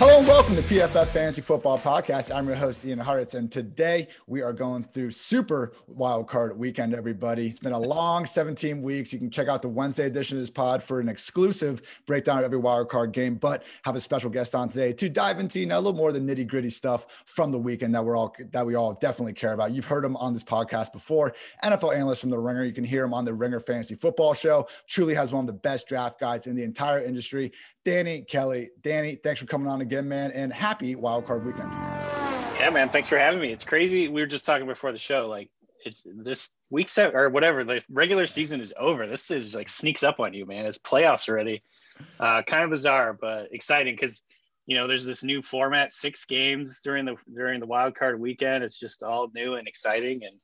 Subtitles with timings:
[0.00, 2.34] Ho and welcome to PFF Fantasy Football Podcast.
[2.34, 6.92] I'm your host, Ian Hartitz, and today we are going through super wild card weekend,
[6.92, 7.46] everybody.
[7.46, 9.12] It's been a long 17 weeks.
[9.12, 12.44] You can check out the Wednesday edition of this pod for an exclusive breakdown of
[12.44, 15.66] every wild card game, but have a special guest on today to dive into you
[15.66, 18.34] know, a little more of the nitty gritty stuff from the weekend that we're all
[18.50, 19.70] that we all definitely care about.
[19.70, 21.32] You've heard him on this podcast before.
[21.62, 22.64] NFL analyst from the Ringer.
[22.64, 24.66] You can hear him on the Ringer Fantasy Football Show.
[24.88, 27.52] Truly has one of the best draft guides in the entire industry.
[27.88, 28.68] Danny Kelly.
[28.82, 31.70] Danny, thanks for coming on again, man, and happy wildcard weekend.
[32.58, 32.88] Yeah, man.
[32.88, 33.52] Thanks for having me.
[33.52, 34.08] It's crazy.
[34.08, 35.28] We were just talking before the show.
[35.28, 35.50] Like,
[35.84, 37.62] it's this week set or whatever.
[37.64, 39.06] The regular season is over.
[39.06, 40.66] This is like sneaks up on you, man.
[40.66, 41.62] It's playoffs already.
[42.18, 44.22] Uh, kind of bizarre, but exciting because
[44.66, 48.64] you know there's this new format, six games during the during the wild card weekend.
[48.64, 50.34] It's just all new and exciting, and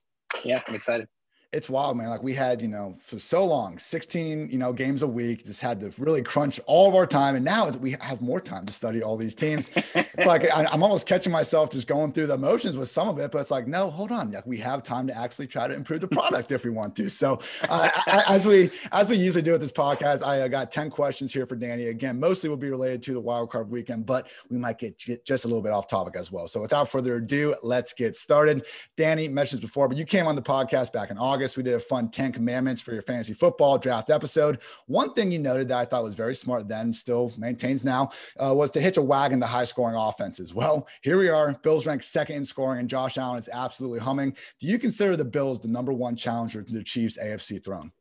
[0.44, 1.08] yeah, I'm excited
[1.54, 2.08] it's wild, man.
[2.10, 5.60] Like we had, you know, for so long, 16, you know, games a week, just
[5.60, 7.36] had to really crunch all of our time.
[7.36, 9.70] And now we have more time to study all these teams.
[9.94, 13.20] it's like I, am almost catching myself just going through the emotions with some of
[13.20, 14.32] it, but it's like, no, hold on.
[14.32, 17.08] Like we have time to actually try to improve the product if we want to.
[17.08, 20.90] So uh, as we as we usually do with this podcast, I uh, got 10
[20.90, 21.86] questions here for Danny.
[21.86, 25.44] Again, mostly will be related to the wild card weekend, but we might get just
[25.44, 26.48] a little bit off topic as well.
[26.48, 28.64] So without further ado, let's get started.
[28.96, 31.74] Danny mentioned before, but you came on the podcast back in August August, we did
[31.74, 34.60] a fun 10 commandments for your fantasy football draft episode.
[34.86, 38.54] One thing you noted that I thought was very smart then, still maintains now, uh,
[38.54, 40.54] was to hitch a wagon to high scoring offenses.
[40.54, 41.52] Well, here we are.
[41.62, 44.34] Bills ranked second in scoring, and Josh Allen is absolutely humming.
[44.58, 47.92] Do you consider the Bills the number one challenger to the Chiefs' AFC throne?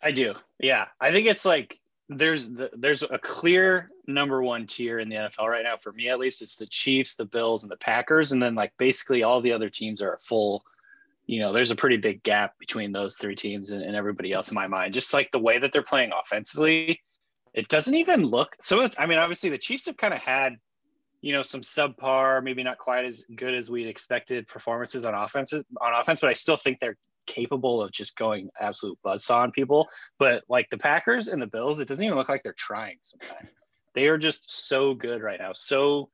[0.00, 0.34] I do.
[0.60, 0.86] Yeah.
[1.00, 5.48] I think it's like there's the, there's a clear number one tier in the NFL
[5.48, 6.40] right now for me at least.
[6.40, 9.70] It's the Chiefs, the Bills, and the Packers, and then like basically all the other
[9.70, 10.64] teams are a full
[11.26, 14.50] you know, there's a pretty big gap between those three teams and, and, everybody else
[14.50, 14.94] in my mind.
[14.94, 17.00] Just like the way that they're playing offensively,
[17.52, 18.86] it doesn't even look so.
[18.98, 20.56] I mean, obviously, the Chiefs have kind of had,
[21.22, 25.64] you know, some subpar, maybe not quite as good as we'd expected performances on offenses
[25.80, 29.88] on offense, but I still think they're capable of just going absolute buzzsaw on people.
[30.18, 33.48] But like the Packers and the Bills, it doesn't even look like they're trying sometimes.
[33.94, 36.10] They are just so good right now, so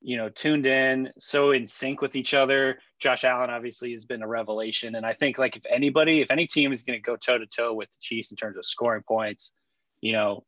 [0.00, 2.78] you know, tuned in, so in sync with each other.
[2.98, 4.94] Josh Allen obviously has been a revelation.
[4.94, 7.46] And I think like if anybody, if any team is going to go toe to
[7.46, 9.54] toe with the Chiefs in terms of scoring points,
[10.00, 10.44] you know,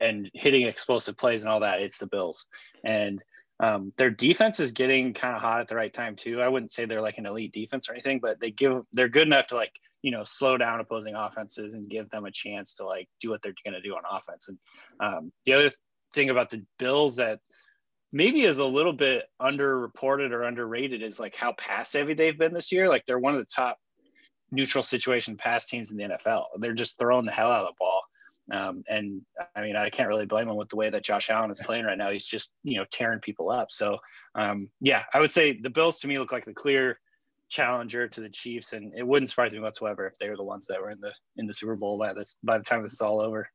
[0.00, 2.46] and, hitting explosive plays and all that, it's the Bills.
[2.84, 3.22] And
[3.60, 6.42] um, their defense is getting kind of hot at the right time too.
[6.42, 9.26] I wouldn't say they're like an elite defense or anything, but they give they're good
[9.26, 9.72] enough to like
[10.02, 13.40] you know slow down opposing offenses and give them a chance to like do what
[13.40, 14.48] they're going to do on offense.
[14.48, 14.58] And
[15.00, 15.70] um, the other
[16.12, 17.38] thing about the Bills that
[18.12, 22.52] maybe is a little bit underreported or underrated is like how pass heavy they've been
[22.52, 22.88] this year.
[22.88, 23.78] Like they're one of the top
[24.50, 26.44] neutral situation pass teams in the NFL.
[26.56, 28.02] They're just throwing the hell out of the ball.
[28.52, 29.22] Um, and
[29.56, 31.84] I mean, I can't really blame him with the way that Josh Allen is playing
[31.84, 32.10] right now.
[32.10, 33.70] He's just, you know, tearing people up.
[33.70, 33.98] So,
[34.34, 36.98] um, yeah, I would say the Bills to me look like the clear
[37.48, 40.66] challenger to the Chiefs, and it wouldn't surprise me whatsoever if they were the ones
[40.66, 43.00] that were in the in the Super Bowl by this by the time this is
[43.00, 43.48] all over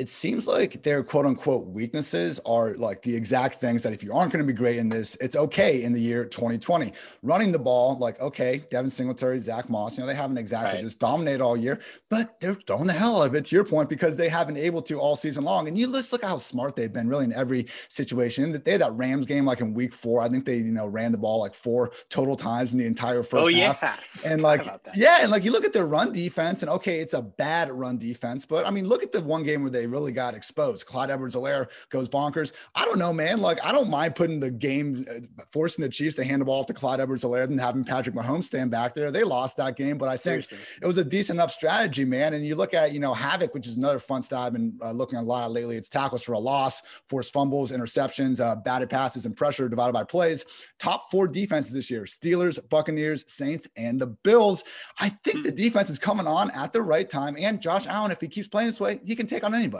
[0.00, 4.14] it seems like their quote unquote weaknesses are like the exact things that if you
[4.14, 6.94] aren't going to be great in this, it's okay in the year 2020.
[7.22, 10.84] Running the ball, like, okay, Devin Singletary, Zach Moss, you know, they haven't exactly right.
[10.84, 13.90] just dominated all year, but they're throwing the hell out of it to your point
[13.90, 15.68] because they haven't able to all season long.
[15.68, 18.58] And you just look at how smart they've been really in every situation.
[18.64, 20.22] They had that Rams game like in week four.
[20.22, 23.22] I think they, you know, ran the ball like four total times in the entire
[23.22, 23.78] first oh, half.
[23.82, 23.96] Yeah.
[24.24, 27.22] And like, yeah, and like you look at their run defense, and okay, it's a
[27.22, 30.34] bad run defense, but I mean, look at the one game where they really got
[30.34, 30.86] exposed.
[30.86, 32.52] Clyde Edwards-Helaire goes bonkers.
[32.74, 33.40] I don't know, man.
[33.40, 36.60] Like, I don't mind putting the game, uh, forcing the Chiefs to hand the ball
[36.60, 39.10] off to Clyde Edwards-Helaire and having Patrick Mahomes stand back there.
[39.10, 40.58] They lost that game, but I think Seriously.
[40.82, 42.34] it was a decent enough strategy, man.
[42.34, 44.92] And you look at, you know, Havoc, which is another fun stat I've been uh,
[44.92, 45.76] looking at a lot lately.
[45.76, 50.04] It's tackles for a loss, forced fumbles, interceptions, uh, batted passes, and pressure divided by
[50.04, 50.44] plays.
[50.78, 54.62] Top four defenses this year Steelers, Buccaneers, Saints, and the Bills.
[54.98, 55.56] I think the hmm.
[55.56, 57.36] defense is coming on at the right time.
[57.38, 59.79] And Josh Allen, if he keeps playing this way, he can take on anybody.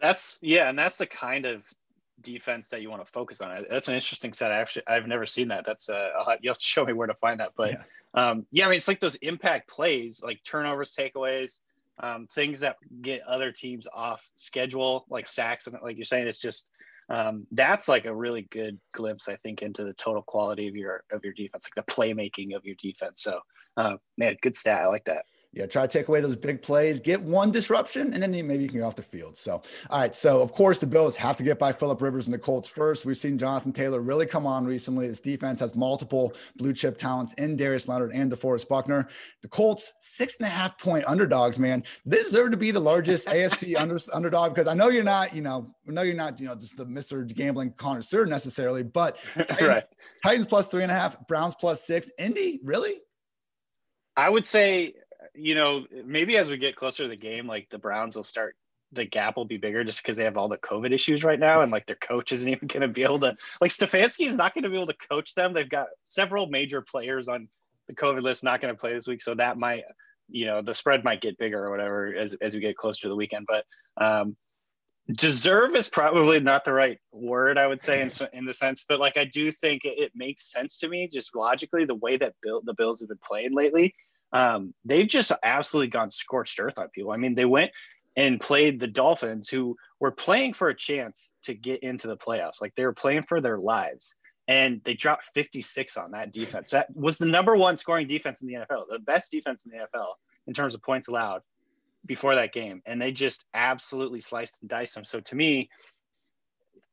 [0.00, 1.66] That's yeah, and that's the kind of
[2.20, 3.66] defense that you want to focus on.
[3.68, 4.52] That's an interesting set.
[4.52, 5.64] Actually, I've never seen that.
[5.64, 7.52] That's uh, you have to show me where to find that.
[7.56, 7.82] But yeah.
[8.14, 11.60] Um, yeah, I mean, it's like those impact plays, like turnovers, takeaways,
[12.00, 16.40] um, things that get other teams off schedule, like sacks, and like you're saying, it's
[16.40, 16.70] just
[17.08, 21.04] um, that's like a really good glimpse, I think, into the total quality of your
[21.12, 23.22] of your defense, like the playmaking of your defense.
[23.22, 23.40] So,
[23.76, 24.82] uh, man, good stat.
[24.82, 28.22] I like that Yeah, try to take away those big plays, get one disruption, and
[28.22, 29.36] then maybe you can get off the field.
[29.36, 30.14] So, all right.
[30.14, 33.04] So, of course, the Bills have to get by Philip Rivers and the Colts first.
[33.04, 35.08] We've seen Jonathan Taylor really come on recently.
[35.08, 39.08] This defense has multiple blue chip talents in Darius Leonard and DeForest Buckner.
[39.42, 41.82] The Colts, six and a half point underdogs, man.
[42.06, 45.42] They deserve to be the largest AFC under, underdog because I know you're not, you
[45.42, 47.26] know, I know you're not, you know, just the Mr.
[47.26, 49.84] Gambling connoisseur necessarily, but Titans, right.
[50.22, 52.08] Titans plus three and a half, Browns plus six.
[52.18, 53.00] Indy, really?
[54.16, 54.94] I would say
[55.34, 58.56] you know, maybe as we get closer to the game, like the Browns will start
[58.92, 61.62] the gap will be bigger just because they have all the COVID issues right now,
[61.62, 64.54] and like their coach isn't even going to be able to like Stefanski is not
[64.54, 65.52] going to be able to coach them.
[65.52, 67.48] They've got several major players on
[67.88, 69.84] the COVID list not going to play this week, so that might
[70.28, 73.08] you know the spread might get bigger or whatever as as we get closer to
[73.08, 73.46] the weekend.
[73.48, 73.64] But
[74.02, 74.36] um,
[75.12, 79.00] deserve is probably not the right word I would say in in the sense, but
[79.00, 82.34] like I do think it, it makes sense to me just logically the way that
[82.42, 83.94] Bill, the Bills have been playing lately
[84.32, 87.12] um, they've just absolutely gone scorched earth on people.
[87.12, 87.70] I mean, they went
[88.16, 92.60] and played the Dolphins, who were playing for a chance to get into the playoffs.
[92.60, 94.16] Like they were playing for their lives.
[94.48, 96.72] And they dropped 56 on that defense.
[96.72, 99.78] That was the number one scoring defense in the NFL, the best defense in the
[99.78, 100.08] NFL
[100.48, 101.42] in terms of points allowed
[102.04, 102.82] before that game.
[102.84, 105.04] And they just absolutely sliced and diced them.
[105.04, 105.70] So to me,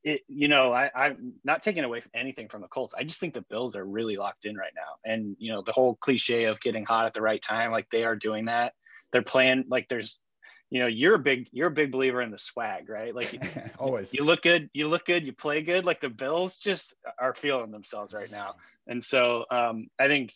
[0.07, 2.93] it, you know, I, I'm not taking away from anything from the Colts.
[2.97, 4.95] I just think the Bills are really locked in right now.
[5.03, 8.05] And, you know, the whole cliche of getting hot at the right time, like they
[8.05, 8.71] are doing that.
[9.11, 10.21] They're playing like there's,
[10.69, 13.13] you know, you're a big, you're a big believer in the swag, right?
[13.13, 13.43] Like
[13.79, 15.85] always you look good, you look good, you play good.
[15.85, 18.55] Like the Bills just are feeling themselves right now.
[18.87, 20.31] And so um, I think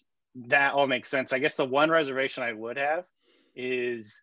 [0.47, 1.31] that all makes sense.
[1.31, 3.05] I guess the one reservation I would have
[3.55, 4.21] is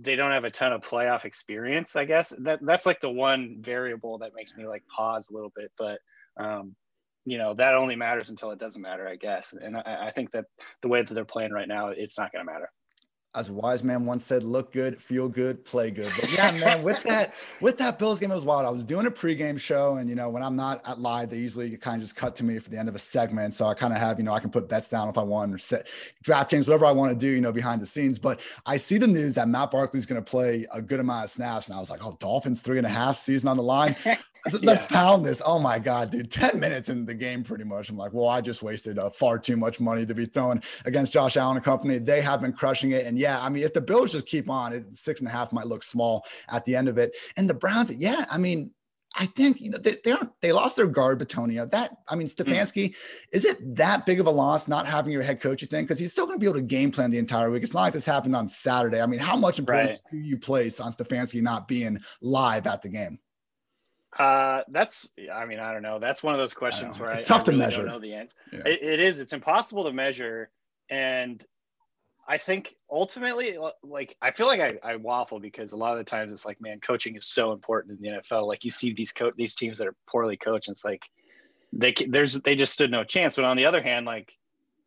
[0.00, 1.96] they don't have a ton of playoff experience.
[1.96, 5.52] I guess that that's like the one variable that makes me like pause a little
[5.54, 5.70] bit.
[5.78, 6.00] But
[6.36, 6.74] um,
[7.24, 9.52] you know that only matters until it doesn't matter, I guess.
[9.52, 10.46] And I, I think that
[10.80, 12.70] the way that they're playing right now, it's not going to matter
[13.34, 16.10] as a wise man once said, look good, feel good, play good.
[16.20, 17.32] But yeah, man, with that,
[17.62, 18.66] with that Bills game, it was wild.
[18.66, 21.38] I was doing a pregame show, and you know, when I'm not at live, they
[21.38, 23.54] usually kind of just cut to me for the end of a segment.
[23.54, 25.54] So I kind of have, you know, I can put bets down if I want
[25.54, 25.86] or set
[26.22, 28.18] DraftKings, whatever I want to do, you know, behind the scenes.
[28.18, 31.30] But I see the news that Matt Barkley's going to play a good amount of
[31.30, 33.96] snaps, and I was like, oh, Dolphins three and a half season on the line.
[34.44, 34.86] Let's, yeah.
[34.88, 35.40] pound this.
[35.44, 36.30] Oh my God, dude.
[36.30, 37.90] 10 minutes in the game, pretty much.
[37.90, 41.12] I'm like, well, I just wasted uh, far too much money to be throwing against
[41.12, 41.98] Josh Allen and company.
[41.98, 43.06] They have been crushing it.
[43.06, 45.52] And yeah, I mean, if the Bills just keep on, it, six and a half
[45.52, 47.14] might look small at the end of it.
[47.36, 48.72] And the Browns, yeah, I mean,
[49.14, 51.70] I think you know they, they aren't they lost their guard Bitonio.
[51.70, 52.42] That I mean hmm.
[52.42, 52.94] Stefanski, mm.
[53.30, 55.60] is it that big of a loss not having your head coach?
[55.60, 57.62] You think because he's still going to be able to game plan the entire week.
[57.62, 59.02] It's not like this happened on Saturday.
[59.02, 60.22] I mean, how much importance right.
[60.22, 63.18] do you place on Stefanski not being live at the game?
[64.18, 65.98] Uh, that's I mean I don't know.
[65.98, 67.76] That's one of those questions where it's I, tough I to measure.
[67.78, 68.36] Don't know the answer.
[68.52, 68.60] Yeah.
[68.66, 69.20] It, it is.
[69.20, 70.50] It's impossible to measure,
[70.90, 71.44] and
[72.28, 76.04] I think ultimately, like I feel like I, I waffle because a lot of the
[76.04, 78.46] times it's like, man, coaching is so important in the NFL.
[78.46, 81.08] Like you see these co- these teams that are poorly coached, and it's like
[81.72, 83.36] they there's they just stood no chance.
[83.36, 84.36] But on the other hand, like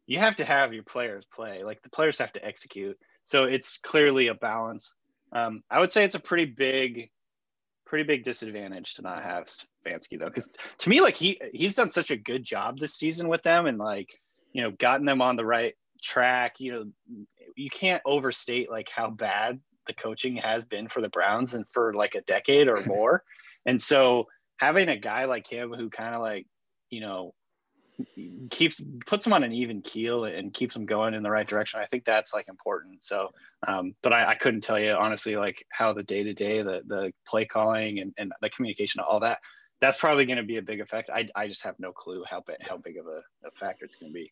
[0.06, 1.63] you have to have your players play.
[1.63, 2.98] Like the players have to execute.
[3.24, 4.94] So it's clearly a balance.
[5.31, 7.10] Um, I would say it's a pretty big
[7.85, 11.91] pretty big disadvantage to not have Stefanski though, because to me, like he he's done
[11.91, 14.09] such a good job this season with them, and like
[14.53, 16.59] you know, gotten them on the right track.
[16.59, 21.53] You know, you can't overstate like how bad the coaching has been for the Browns
[21.53, 23.23] and for like a decade or more.
[23.65, 24.25] and so
[24.57, 26.47] having a guy like him who kind of like
[26.89, 27.33] you know
[28.50, 31.80] keeps puts them on an even keel and keeps them going in the right direction.
[31.80, 33.03] I think that's like important.
[33.03, 33.30] So,
[33.68, 36.83] um, but I, I, couldn't tell you honestly like how the day to day, the
[36.86, 39.40] the play calling and, and the communication, all that.
[39.81, 41.09] That's probably going to be a big effect.
[41.14, 43.95] I, I just have no clue how big how big of a, a factor it's
[43.95, 44.31] going to be.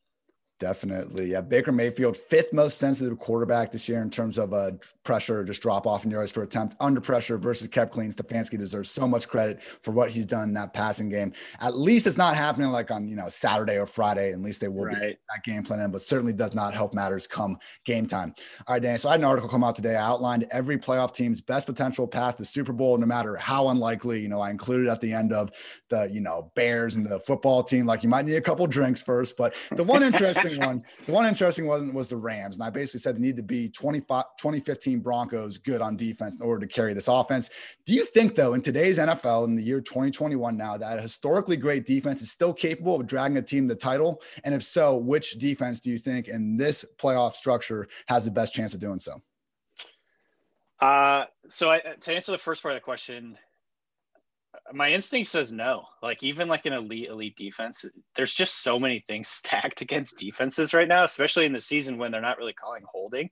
[0.64, 1.26] Definitely.
[1.26, 1.42] Yeah.
[1.42, 4.72] Baker Mayfield, fifth most sensitive quarterback this year in terms of uh,
[5.04, 8.14] pressure, just drop off in yards per attempt under pressure versus kept clean.
[8.14, 11.34] Stefanski deserves so much credit for what he's done in that passing game.
[11.60, 14.32] At least it's not happening like on, you know, Saturday or Friday.
[14.32, 15.02] At least they will right.
[15.02, 18.34] be that game plan, in, but certainly does not help matters come game time.
[18.66, 18.98] All right, Dan.
[18.98, 19.98] So I had an article come out today.
[19.98, 24.22] I outlined every playoff team's best potential path to Super Bowl, no matter how unlikely.
[24.22, 25.52] You know, I included at the end of
[25.90, 27.86] the, you know, Bears and the football team.
[27.86, 31.06] Like you might need a couple drinks first, but the one interesting interesting one.
[31.06, 32.56] The one interesting one was the Rams.
[32.56, 36.42] And I basically said they need to be 25, 2015 Broncos good on defense in
[36.42, 37.50] order to carry this offense.
[37.86, 41.58] Do you think, though, in today's NFL, in the year 2021 now, that a historically
[41.58, 44.22] great defense is still capable of dragging a team to the title?
[44.44, 48.54] And if so, which defense do you think in this playoff structure has the best
[48.54, 49.22] chance of doing so?
[50.80, 53.38] Uh, so I, to answer the first part of the question,
[54.72, 55.86] my instinct says no.
[56.02, 60.74] Like even like an elite elite defense, there's just so many things stacked against defenses
[60.74, 63.30] right now, especially in the season when they're not really calling holding.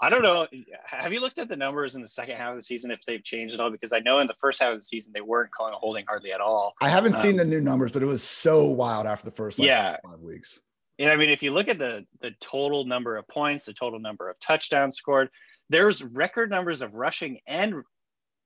[0.00, 0.48] I don't know.
[0.86, 3.22] Have you looked at the numbers in the second half of the season if they've
[3.22, 3.70] changed at all?
[3.70, 6.32] Because I know in the first half of the season they weren't calling holding hardly
[6.32, 6.74] at all.
[6.80, 9.60] I haven't um, seen the new numbers, but it was so wild after the first
[9.60, 10.58] like, yeah five weeks.
[10.98, 14.00] And I mean, if you look at the the total number of points, the total
[14.00, 15.28] number of touchdowns scored,
[15.70, 17.82] there's record numbers of rushing and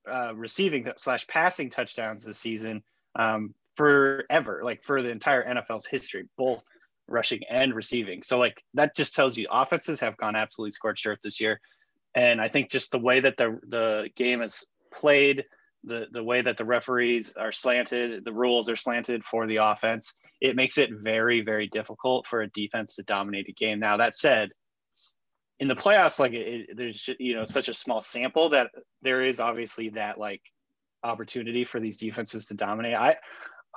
[0.09, 2.83] uh, receiving slash passing touchdowns this season
[3.17, 6.63] um, forever, like for the entire NFL's history, both
[7.07, 8.21] rushing and receiving.
[8.23, 11.59] So like that just tells you offenses have gone absolutely scorched earth this year.
[12.15, 15.45] And I think just the way that the the game is played,
[15.83, 20.15] the the way that the referees are slanted, the rules are slanted for the offense,
[20.41, 23.79] it makes it very very difficult for a defense to dominate a game.
[23.79, 24.51] Now that said,
[25.59, 28.71] in the playoffs, like it, there's you know such a small sample that
[29.01, 30.41] there is obviously that like
[31.03, 32.95] opportunity for these defenses to dominate.
[32.95, 33.17] I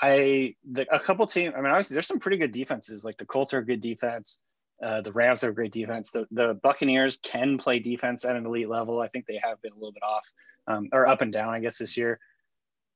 [0.01, 1.55] I the, a couple teams.
[1.57, 3.05] I mean, obviously, there's some pretty good defenses.
[3.05, 4.41] Like the Colts are a good defense.
[4.83, 6.11] Uh, the Rams are a great defense.
[6.11, 9.01] The the Buccaneers can play defense at an elite level.
[9.01, 10.27] I think they have been a little bit off
[10.67, 11.55] um, or up and down.
[11.55, 12.19] I guess this year.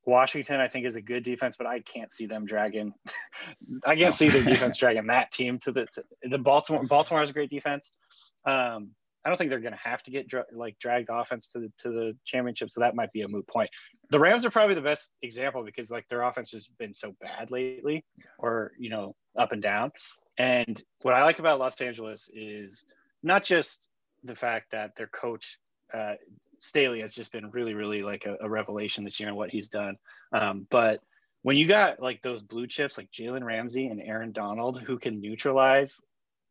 [0.06, 2.92] Washington, I think, is a good defense, but I can't see them dragging.
[3.86, 6.84] I can't see their defense dragging that team to the to, the Baltimore.
[6.84, 7.94] Baltimore is a great defense.
[8.44, 8.90] Um,
[9.24, 11.88] I don't think they're going to have to get like dragged offense to the to
[11.88, 13.70] the championship, so that might be a moot point.
[14.10, 17.50] The Rams are probably the best example because like their offense has been so bad
[17.50, 18.04] lately,
[18.38, 19.92] or you know up and down.
[20.36, 22.84] And what I like about Los Angeles is
[23.22, 23.88] not just
[24.24, 25.58] the fact that their coach
[25.94, 26.14] uh,
[26.58, 29.68] Staley has just been really, really like a, a revelation this year and what he's
[29.68, 29.96] done,
[30.32, 31.00] um, but
[31.42, 35.20] when you got like those blue chips like Jalen Ramsey and Aaron Donald who can
[35.20, 36.00] neutralize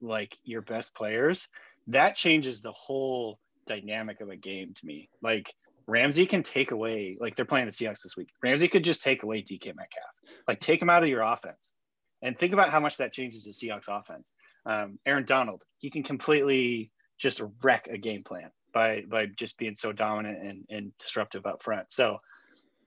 [0.01, 1.49] like your best players,
[1.87, 5.09] that changes the whole dynamic of a game to me.
[5.21, 5.53] Like
[5.87, 8.29] Ramsey can take away, like they're playing the Seahawks this week.
[8.41, 10.13] Ramsey could just take away DK Metcalf,
[10.47, 11.73] like take him out of your offense.
[12.21, 14.33] And think about how much that changes the Seahawks offense.
[14.65, 19.75] Um, Aaron Donald, he can completely just wreck a game plan by by just being
[19.75, 21.91] so dominant and, and disruptive up front.
[21.91, 22.19] So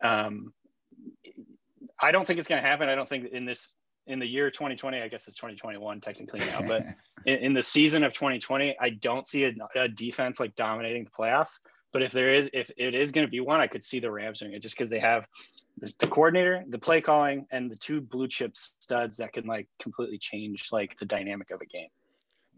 [0.02, 0.54] um,
[2.00, 2.88] I don't think it's going to happen.
[2.88, 3.74] I don't think in this
[4.06, 6.84] in the year 2020, I guess it's 2021 technically now, but
[7.26, 11.10] in, in, the season of 2020, I don't see a, a, defense like dominating the
[11.10, 11.60] playoffs.
[11.92, 14.10] But if there is, if it is going to be one, I could see the
[14.10, 15.26] Rams doing it just because they have
[15.78, 20.18] the coordinator, the play calling, and the two blue chip studs that can like completely
[20.18, 21.88] change like the dynamic of a game.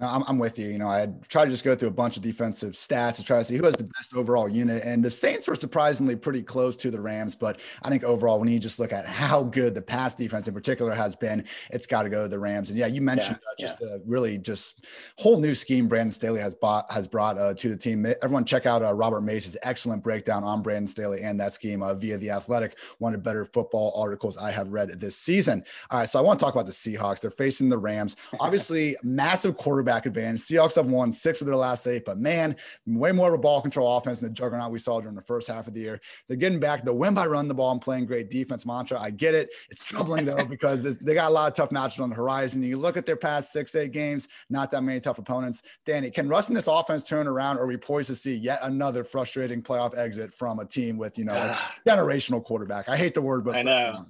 [0.01, 0.69] No, I'm, I'm with you.
[0.69, 3.39] You know, I tried to just go through a bunch of defensive stats to try
[3.39, 4.85] to see who has the best overall unit.
[4.85, 7.35] And the Saints were surprisingly pretty close to the Rams.
[7.35, 10.55] But I think overall, when you just look at how good the pass defense in
[10.55, 12.71] particular has been, it's got to go to the Rams.
[12.71, 13.97] And yeah, you mentioned yeah, uh, just yeah.
[13.97, 14.85] a really just
[15.17, 18.07] whole new scheme Brandon Staley has bought has brought uh, to the team.
[18.23, 21.95] Everyone check out uh, Robert Mays's excellent breakdown on Brandon Staley and that scheme uh,
[21.95, 22.77] via the Athletic.
[22.99, 25.65] One of the better football articles I have read this season.
[25.91, 27.19] All right, so I want to talk about the Seahawks.
[27.19, 28.15] They're facing the Rams.
[28.41, 30.43] Obviously, massive quarterback quarterback advantage.
[30.43, 33.61] Seahawks have won six of their last eight, but man, way more of a ball
[33.63, 36.01] control offense than the juggernaut we saw during the first half of the year.
[36.27, 39.01] They're getting back the win by run the ball and playing great defense mantra.
[39.01, 39.51] I get it.
[39.71, 42.63] It's troubling though because they got a lot of tough matches on the horizon.
[42.63, 45.63] You look at their past six, eight games, not that many tough opponents.
[45.87, 48.61] Danny, can Russ and this offense turn around, or are we poised to see yet
[48.63, 51.57] another frustrating playoff exit from a team with you know a
[51.89, 52.89] generational quarterback?
[52.89, 54.07] I hate the word, but I know.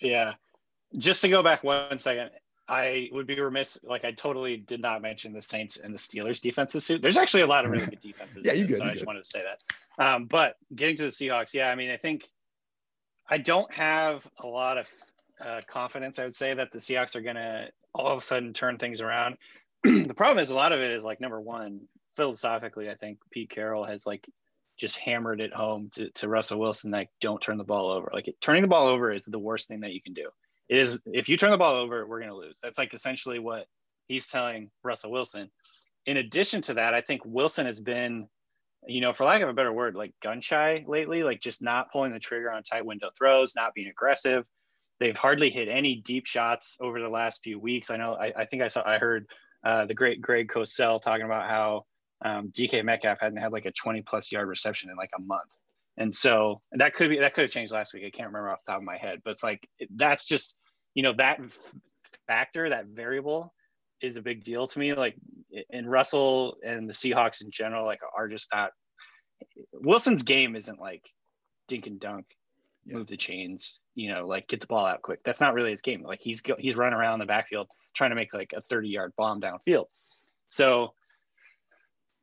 [0.00, 0.34] Yeah.
[0.96, 2.30] Just to go back one second,
[2.68, 3.78] I would be remiss.
[3.84, 7.00] Like I totally did not mention the Saints and the Steelers defensive suit.
[7.00, 8.44] There's actually a lot of really good defenses.
[8.44, 8.78] yeah, you good.
[8.78, 9.06] So I just good.
[9.06, 10.04] wanted to say that.
[10.04, 12.28] Um, but getting to the Seahawks, yeah, I mean, I think
[13.28, 14.88] I don't have a lot of
[15.40, 16.18] uh, confidence.
[16.18, 19.00] I would say that the Seahawks are going to all of a sudden turn things
[19.00, 19.36] around.
[19.82, 21.82] the problem is a lot of it is like number one,
[22.16, 24.28] philosophically, I think Pete Carroll has like
[24.76, 28.10] just hammered it home to, to Russell Wilson like don't turn the ball over.
[28.12, 30.28] Like it, turning the ball over is the worst thing that you can do
[30.68, 32.58] is if you turn the ball over, we're going to lose.
[32.62, 33.66] That's like essentially what
[34.08, 35.50] he's telling Russell Wilson.
[36.06, 38.28] In addition to that, I think Wilson has been,
[38.86, 41.90] you know, for lack of a better word, like gun shy lately, like just not
[41.92, 44.44] pulling the trigger on tight window throws, not being aggressive.
[44.98, 47.90] They've hardly hit any deep shots over the last few weeks.
[47.90, 49.26] I know, I, I think I saw, I heard
[49.64, 51.84] uh, the great Greg Cosell talking about how
[52.24, 55.50] um, DK Metcalf hadn't had like a 20 plus yard reception in like a month.
[55.98, 58.04] And so that could be that could have changed last week.
[58.04, 60.56] I can't remember off the top of my head, but it's like that's just
[60.94, 61.40] you know that
[62.26, 63.54] factor, that variable
[64.02, 64.94] is a big deal to me.
[64.94, 65.16] Like
[65.70, 68.72] in Russell and the Seahawks in general, like are just not.
[69.72, 71.04] Wilson's game isn't like
[71.68, 72.26] dink and dunk,
[72.84, 72.96] yeah.
[72.96, 75.20] move the chains, you know, like get the ball out quick.
[75.24, 76.02] That's not really his game.
[76.02, 79.40] Like he's he's running around the backfield trying to make like a 30 yard bomb
[79.40, 79.86] downfield.
[80.48, 80.92] So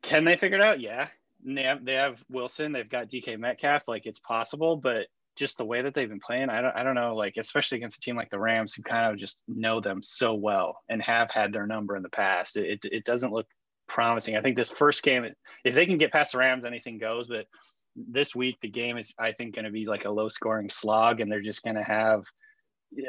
[0.02, 0.80] can they figure it out?
[0.80, 1.08] Yeah
[1.44, 5.64] they have, they have Wilson, they've got DK Metcalf, like it's possible, but just the
[5.64, 8.16] way that they've been playing, I don't, I don't know, like especially against a team
[8.16, 11.66] like the Rams, who kind of just know them so well and have had their
[11.66, 12.56] number in the past.
[12.56, 13.46] It, it, it doesn't look
[13.88, 14.36] promising.
[14.36, 15.28] I think this first game,
[15.64, 17.26] if they can get past the Rams, anything goes.
[17.26, 17.46] But
[17.96, 21.20] this week, the game is, I think, going to be like a low scoring slog,
[21.20, 22.24] and they're just going to have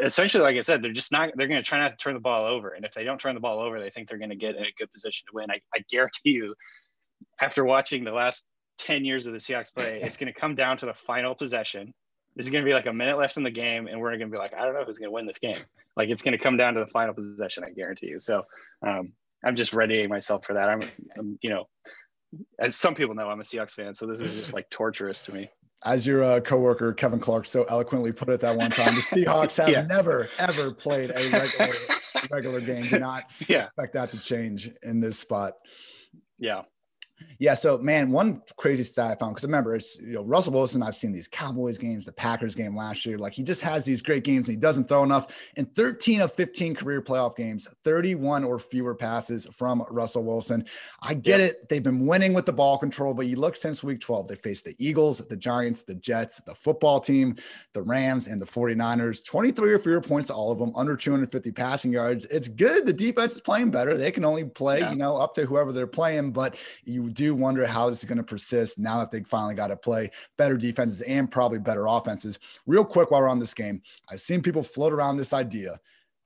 [0.02, 2.20] essentially, like I said, they're just not, they're going to try not to turn the
[2.20, 2.70] ball over.
[2.70, 4.64] And if they don't turn the ball over, they think they're going to get in
[4.64, 5.52] a good position to win.
[5.52, 6.56] I, I guarantee you,
[7.40, 8.46] after watching the last
[8.80, 11.94] 10 years of the Seahawks play, it's going to come down to the final possession.
[12.36, 14.32] There's going to be like a minute left in the game, and we're going to
[14.32, 15.60] be like, I don't know who's going to win this game.
[15.96, 18.20] Like it's going to come down to the final possession, I guarantee you.
[18.20, 18.44] So
[18.86, 20.70] um, I'm just readying myself for that.
[20.70, 20.82] I'm,
[21.18, 21.68] I'm, you know,
[22.60, 25.34] as some people know, I'm a Seahawks fan, so this is just like torturous to
[25.34, 25.50] me.
[25.84, 29.58] As your uh, coworker Kevin Clark so eloquently put it that one time, the Seahawks
[29.58, 29.82] have yeah.
[29.82, 31.74] never ever played a regular
[32.32, 32.84] regular game.
[32.84, 33.66] Do not yeah.
[33.66, 35.54] expect that to change in this spot.
[36.40, 36.64] Yeah.
[37.40, 37.54] Yeah.
[37.54, 40.84] So, man, one crazy stat I found because remember, it's you know Russell Wilson.
[40.84, 43.18] I've seen these Cowboys games, the Packers game last year.
[43.18, 45.34] Like he just has these great games and he doesn't throw enough.
[45.56, 50.66] In 13 of 15 career playoff games, 31 or fewer passes from Russell Wilson.
[51.02, 51.52] I get yep.
[51.52, 54.36] it; they've been winning with the ball control, but you look since Week 12, they
[54.36, 57.36] faced the Eagles, the Giants, the Jets, the football team,
[57.74, 59.24] the Rams, and the 49ers.
[59.24, 62.26] 23 or fewer points to all of them, under 250 passing yards.
[62.26, 62.86] It's good.
[62.86, 63.98] The defense is playing better.
[63.98, 64.92] They can only play, yeah.
[64.92, 68.18] you know, up to whoever they're playing, but you do wonder how this is going
[68.18, 72.38] to persist now that they finally got to play better defenses and probably better offenses.
[72.68, 75.80] Real quick, while we're on this game, I've seen people float around this idea.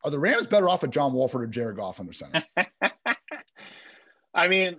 [0.03, 2.43] Are the Rams better off with John Wolford or Jared Goff on their center?
[4.33, 4.77] I mean,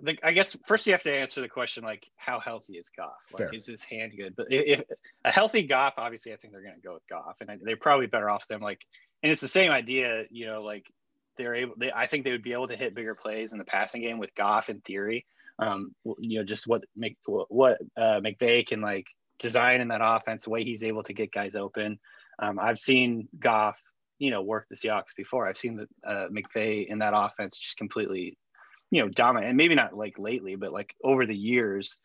[0.00, 3.24] the, I guess first you have to answer the question like, how healthy is Goff?
[3.32, 3.54] Like, Fair.
[3.54, 4.34] is his hand good?
[4.36, 4.82] But if, if
[5.24, 8.06] a healthy Goff, obviously, I think they're going to go with Goff, and they're probably
[8.06, 8.60] better off them.
[8.60, 8.82] Like,
[9.22, 10.86] and it's the same idea, you know, like
[11.36, 11.74] they're able.
[11.76, 14.18] They, I think they would be able to hit bigger plays in the passing game
[14.18, 15.26] with Goff in theory.
[15.58, 19.06] Um, you know, just what make what uh, McVay can like
[19.38, 21.98] design in that offense, the way he's able to get guys open.
[22.38, 23.80] Um, I've seen Goff,
[24.18, 25.46] you know, work the Seahawks before.
[25.46, 28.36] I've seen the uh, McVay in that offense just completely,
[28.90, 29.48] you know, dominant.
[29.48, 31.98] And maybe not like lately, but like over the years,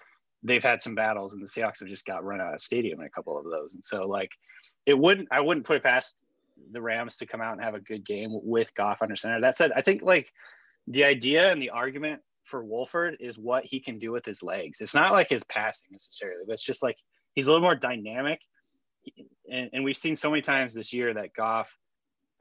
[0.43, 3.07] they've had some battles, and the Seahawks have just got run out of stadium in
[3.07, 3.73] a couple of those.
[3.73, 4.31] And so, like,
[4.85, 5.27] it wouldn't.
[5.31, 6.17] I wouldn't put it past
[6.71, 9.41] the Rams to come out and have a good game with Goff under center.
[9.41, 10.31] That said, I think like
[10.87, 14.81] the idea and the argument for Wolford is what he can do with his legs.
[14.81, 16.97] It's not like his passing necessarily, but it's just like
[17.35, 18.41] he's a little more dynamic.
[19.51, 21.73] And, and we've seen so many times this year that Goff,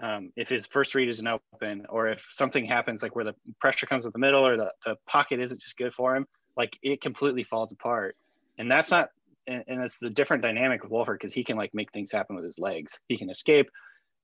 [0.02, 3.87] um, if his first read isn't open, or if something happens like where the pressure
[3.87, 6.26] comes at the middle or the, the pocket isn't just good for him,
[6.57, 8.16] like it completely falls apart.
[8.59, 9.11] And that's not,
[9.46, 12.44] and, it's the different dynamic with Wolford because he can like make things happen with
[12.44, 13.00] his legs.
[13.09, 13.70] He can escape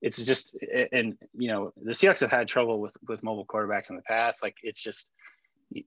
[0.03, 0.57] it's just
[0.93, 4.43] and you know the Seahawks have had trouble with with mobile quarterbacks in the past.
[4.43, 5.09] Like it's just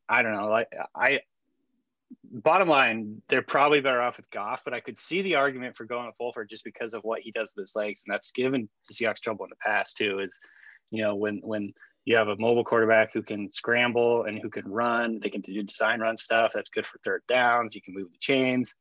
[0.10, 0.48] I don't know.
[0.48, 1.22] Like I
[2.24, 5.86] bottom line, they're probably better off with Goff, but I could see the argument for
[5.86, 8.70] going with Wolford just because of what he does with his legs, and that's given
[8.88, 10.20] the Seahawks trouble in the past too.
[10.20, 10.40] Is
[10.90, 11.74] you know when when
[12.08, 15.62] you have a mobile quarterback who can scramble and who can run, they can do
[15.62, 16.52] design run stuff.
[16.54, 17.76] That's good for third downs.
[17.76, 18.74] You can move the chains.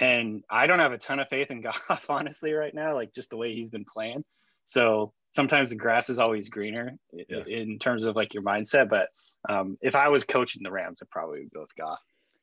[0.00, 3.28] And I don't have a ton of faith in Goff, honestly, right now, like just
[3.28, 4.24] the way he's been playing.
[4.64, 7.44] So sometimes the grass is always greener yeah.
[7.46, 8.88] in terms of like your mindset.
[8.88, 9.08] But
[9.48, 12.00] um, if I was coaching the Rams, I'd probably go with Goff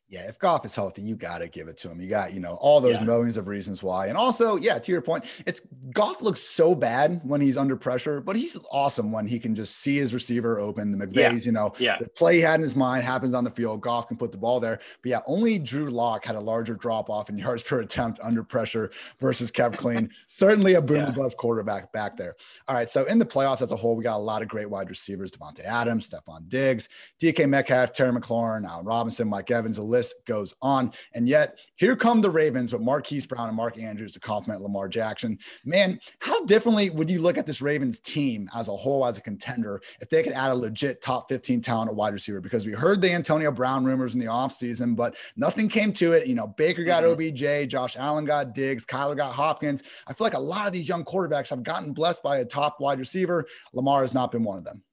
[0.09, 2.01] yeah, if Goff is healthy, you got to give it to him.
[2.01, 3.03] You got, you know, all those yeah.
[3.03, 4.07] millions of reasons why.
[4.07, 5.61] And also, yeah, to your point, it's
[5.93, 9.75] Goff looks so bad when he's under pressure, but he's awesome when he can just
[9.75, 10.97] see his receiver open.
[10.97, 11.45] The McVays, yeah.
[11.45, 11.99] you know, yeah.
[11.99, 13.81] the play he had in his mind happens on the field.
[13.81, 14.79] Goff can put the ball there.
[15.03, 18.43] But yeah, only Drew Lock had a larger drop off in yards per attempt under
[18.43, 20.09] pressure versus Kev Clean.
[20.25, 21.11] Certainly a boom yeah.
[21.11, 22.35] bust quarterback back there.
[22.67, 22.89] All right.
[22.89, 25.31] So in the playoffs as a whole, we got a lot of great wide receivers
[25.31, 26.89] Davante Adams, Stefon Diggs,
[27.21, 29.75] DK Metcalf, Terry McLaurin, Allen Robinson, Mike Evans.
[29.77, 30.91] The list goes on.
[31.13, 34.87] And yet, here come the Ravens with Marquise Brown and Mark Andrews to complement Lamar
[34.87, 35.37] Jackson.
[35.65, 39.21] Man, how differently would you look at this Ravens team as a whole, as a
[39.21, 42.41] contender, if they could add a legit top 15 talent at wide receiver?
[42.41, 46.27] Because we heard the Antonio Brown rumors in the offseason, but nothing came to it.
[46.27, 47.13] You know, Baker got mm-hmm.
[47.13, 49.83] OBJ, Josh Allen got Diggs, Kyler got Hopkins.
[50.07, 52.79] I feel like a lot of these young quarterbacks have gotten blessed by a top
[52.79, 53.45] wide receiver.
[53.73, 54.83] Lamar has not been one of them.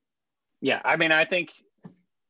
[0.60, 1.52] Yeah, I mean, I think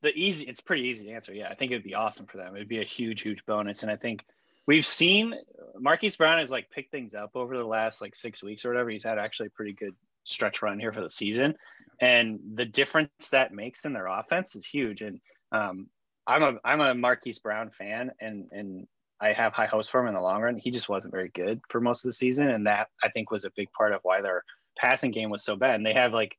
[0.06, 1.34] the easy it's pretty easy to answer.
[1.34, 2.54] Yeah i think it'd be awesome for them.
[2.54, 3.82] It'd be a huge huge bonus.
[3.82, 4.24] And i think
[4.66, 5.34] we've seen
[5.78, 8.90] marquise brown has like picked things up over the last like six weeks or whatever.
[8.90, 11.54] He's had actually a pretty good stretch run here for the season.
[12.00, 15.02] And the difference that makes in their offense is huge.
[15.02, 15.20] And
[15.52, 15.88] um,
[16.28, 18.86] i'm a i'm a marquise brown fan and and
[19.20, 20.58] i have high hopes for him in the long run.
[20.58, 22.48] He just wasn't very good for most of the season.
[22.48, 24.44] And that i think was a big part of why their
[24.78, 25.74] passing game was so bad.
[25.74, 26.36] And they have like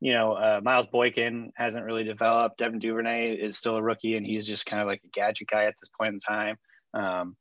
[0.00, 2.58] you know, uh, Miles Boykin hasn't really developed.
[2.58, 5.64] Devin Duvernay is still a rookie, and he's just kind of like a gadget guy
[5.64, 6.56] at this point in time.
[6.94, 7.36] Um,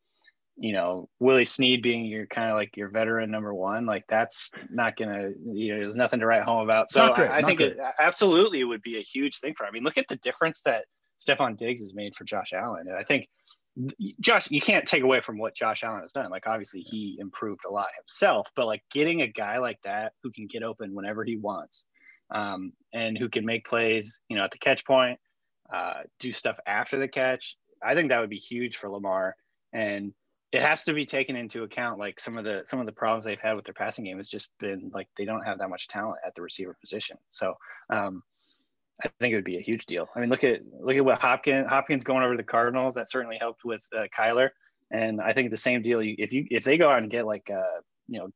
[0.59, 4.51] you know, Willie Snead being your kind of like your veteran number one, like that's
[4.71, 6.89] not gonna, you know, there's nothing to write home about.
[6.89, 9.67] So great, I, I think it absolutely would be a huge thing for.
[9.67, 10.85] I mean, look at the difference that
[11.19, 13.27] Stefon Diggs has made for Josh Allen, and I think
[14.19, 16.31] Josh, you can't take away from what Josh Allen has done.
[16.31, 20.31] Like obviously he improved a lot himself, but like getting a guy like that who
[20.31, 21.85] can get open whenever he wants,
[22.31, 25.19] um, and who can make plays, you know, at the catch point,
[25.73, 27.57] uh, do stuff after the catch.
[27.83, 29.35] I think that would be huge for Lamar.
[29.73, 30.13] And
[30.51, 33.25] it has to be taken into account like some of the some of the problems
[33.25, 35.89] they've had with their passing game has just been like they don't have that much
[35.89, 37.53] talent at the receiver position so
[37.93, 38.23] um,
[39.03, 40.07] I think it would be a huge deal.
[40.15, 42.95] I mean, look at look at what Hopkins Hopkins going over the Cardinals.
[42.95, 44.49] That certainly helped with uh, Kyler,
[44.91, 45.99] and I think the same deal.
[46.01, 48.29] If you if they go out and get like uh you know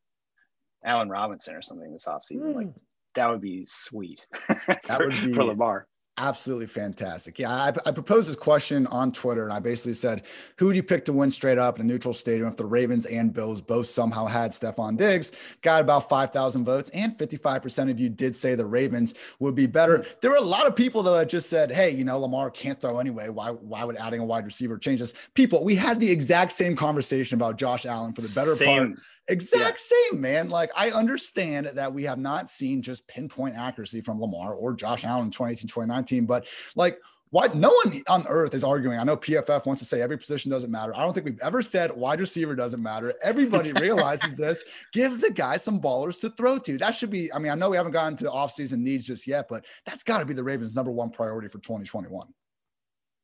[0.86, 2.56] Allen Robinson or something this offseason, mm.
[2.56, 2.68] like
[3.16, 5.88] that would be sweet that for, would be, for Lamar
[6.22, 7.40] absolutely fantastic.
[7.40, 10.24] Yeah, I, I, proposed this question on Twitter, and I basically said,
[10.58, 13.06] "Who would you pick to win straight up in a neutral stadium if the Ravens
[13.06, 17.90] and Bills both somehow had Stefon Diggs?" Got about five thousand votes, and fifty-five percent
[17.90, 20.06] of you did say the Ravens would be better.
[20.22, 22.80] There were a lot of people though that just said, "Hey, you know, Lamar can't
[22.80, 23.30] throw anyway.
[23.30, 23.50] Why?
[23.50, 27.36] Why would adding a wide receiver change this?" People, we had the exact same conversation
[27.36, 28.88] about Josh Allen for the better same.
[28.94, 29.00] part
[29.32, 29.98] Exact yeah.
[30.12, 30.50] same, man.
[30.50, 35.06] Like I understand that we have not seen just pinpoint accuracy from Lamar or Josh
[35.06, 39.00] Allen in 2018, 2019, but like what no one on earth is arguing.
[39.00, 40.94] I know PFF wants to say every position doesn't matter.
[40.94, 43.14] I don't think we've ever said wide receiver doesn't matter.
[43.24, 44.66] Everybody realizes this.
[44.92, 46.78] Give the guy some ballers to throw to.
[46.78, 49.26] That should be, I mean, I know we haven't gotten to the offseason needs just
[49.28, 52.28] yet, but that's got to be the Ravens' number one priority for 2021.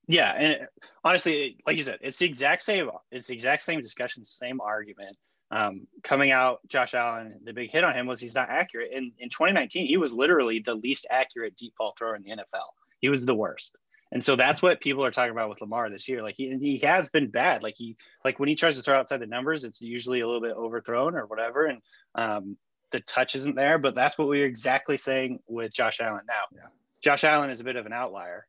[0.07, 0.67] Yeah, and
[1.03, 2.89] honestly, like you said, it's the exact same.
[3.11, 5.17] It's the exact same discussion, same argument
[5.49, 8.91] um, coming out, Josh Allen, the big hit on him was he's not accurate.
[8.91, 12.67] In in 2019, he was literally the least accurate deep ball thrower in the NFL.
[12.99, 13.75] He was the worst.
[14.11, 16.23] And so that's what people are talking about with Lamar this year.
[16.23, 17.61] Like he, he has been bad.
[17.61, 20.41] Like he like when he tries to throw outside the numbers, it's usually a little
[20.41, 21.65] bit overthrown or whatever.
[21.65, 21.81] And
[22.15, 22.57] um,
[22.91, 23.77] the touch isn't there.
[23.77, 26.25] But that's what we are exactly saying with Josh Allen.
[26.27, 26.69] Now, yeah.
[27.01, 28.47] Josh Allen is a bit of an outlier.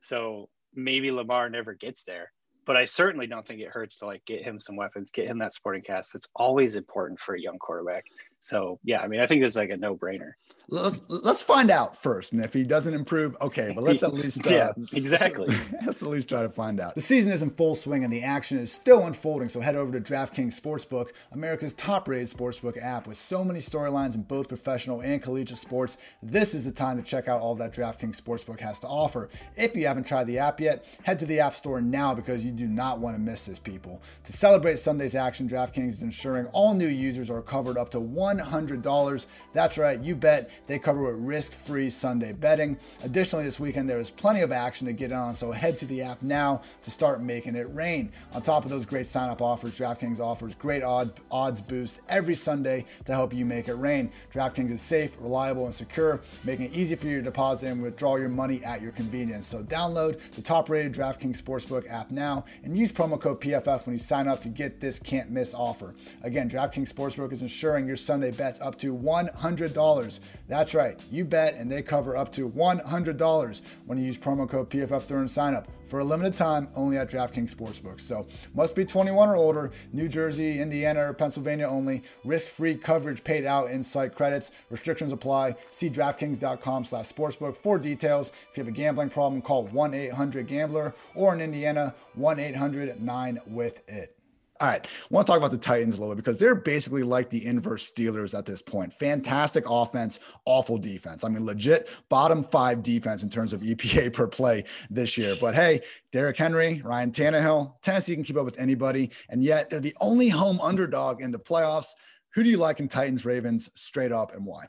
[0.00, 2.32] So maybe Lamar never gets there
[2.64, 5.38] but I certainly don't think it hurts to like get him some weapons, get him
[5.38, 6.14] that sporting cast.
[6.14, 8.06] It's always important for a young quarterback.
[8.42, 10.32] So yeah, I mean, I think it's like a no brainer.
[10.68, 13.72] Let's find out first, and if he doesn't improve, okay.
[13.74, 15.46] But let's at least uh, yeah, exactly.
[15.46, 16.94] Let's, let's, at least try to find out.
[16.94, 19.50] The season is in full swing, and the action is still unfolding.
[19.50, 24.22] So head over to DraftKings Sportsbook, America's top-rated sportsbook app, with so many storylines in
[24.22, 25.98] both professional and collegiate sports.
[26.22, 29.28] This is the time to check out all that DraftKings Sportsbook has to offer.
[29.56, 32.52] If you haven't tried the app yet, head to the App Store now because you
[32.52, 34.00] do not want to miss this, people.
[34.24, 38.00] To celebrate Sunday's action, DraftKings is ensuring all new users are covered up to
[38.38, 39.26] $100.
[39.52, 42.78] That's right, you bet they cover with risk free Sunday betting.
[43.04, 46.02] Additionally, this weekend there is plenty of action to get on, so head to the
[46.02, 48.12] app now to start making it rain.
[48.32, 52.34] On top of those great sign up offers, DraftKings offers great odd, odds boosts every
[52.34, 54.10] Sunday to help you make it rain.
[54.32, 58.16] DraftKings is safe, reliable, and secure, making it easy for you to deposit and withdraw
[58.16, 59.46] your money at your convenience.
[59.46, 63.94] So download the top rated DraftKings Sportsbook app now and use promo code PFF when
[63.94, 65.94] you sign up to get this can't miss offer.
[66.22, 70.20] Again, DraftKings Sportsbook is ensuring your Sunday bets up to $100.
[70.48, 74.70] That's right, you bet and they cover up to $100 when you use promo code
[74.70, 78.00] PFF during sign up for a limited time only at DraftKings Sportsbook.
[78.00, 82.02] So must be 21 or older, New Jersey, Indiana, or Pennsylvania only.
[82.24, 84.50] Risk-free coverage paid out in site credits.
[84.70, 85.54] Restrictions apply.
[85.70, 88.32] See DraftKings.com slash sportsbook for details.
[88.50, 94.21] If you have a gambling problem, call 1-800-GAMBLER or in Indiana, 1-800-9-WITH-IT.
[94.62, 94.86] All right.
[94.86, 97.44] I want to talk about the Titans a little bit because they're basically like the
[97.44, 98.92] inverse Steelers at this point.
[98.92, 101.24] Fantastic offense, awful defense.
[101.24, 105.34] I mean, legit bottom five defense in terms of EPA per play this year.
[105.40, 105.80] But hey,
[106.12, 109.10] Derrick Henry, Ryan Tannehill, Tennessee can keep up with anybody.
[109.28, 111.88] And yet they're the only home underdog in the playoffs.
[112.34, 114.66] Who do you like in Titans Ravens straight up and why?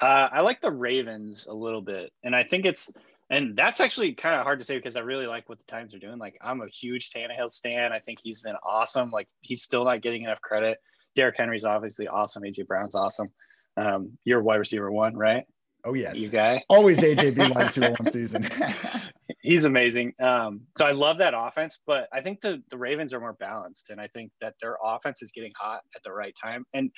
[0.00, 2.12] Uh, I like the Ravens a little bit.
[2.22, 2.92] And I think it's
[3.34, 5.94] and that's actually kind of hard to say because I really like what the Titans
[5.94, 6.18] are doing.
[6.18, 7.92] Like I'm a huge Tannehill stan.
[7.92, 9.10] I think he's been awesome.
[9.10, 10.78] Like he's still not getting enough credit.
[11.16, 12.44] Derrick Henry's obviously awesome.
[12.44, 13.28] AJ Brown's awesome.
[13.76, 15.44] Um, you're wide receiver one, right?
[15.84, 16.62] Oh yes, you guy.
[16.68, 18.48] Always AJ B wide receiver one season.
[19.40, 20.14] he's amazing.
[20.20, 23.90] Um, so I love that offense, but I think the the Ravens are more balanced,
[23.90, 26.64] and I think that their offense is getting hot at the right time.
[26.72, 26.90] And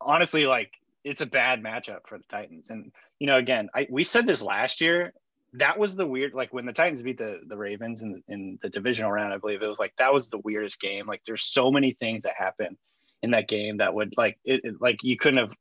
[0.00, 0.70] honestly, like
[1.04, 2.70] it's a bad matchup for the Titans.
[2.70, 5.12] And you know, again, I we said this last year,
[5.54, 8.68] that was the weird like when the Titans beat the the Ravens in in the
[8.68, 11.06] divisional round, I believe it was like that was the weirdest game.
[11.06, 12.78] Like there's so many things that happen
[13.22, 15.54] in that game that would like it, it like you couldn't have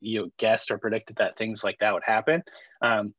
[0.00, 2.42] you know, guessed or predicted that things like that would happen.
[2.82, 3.14] Um,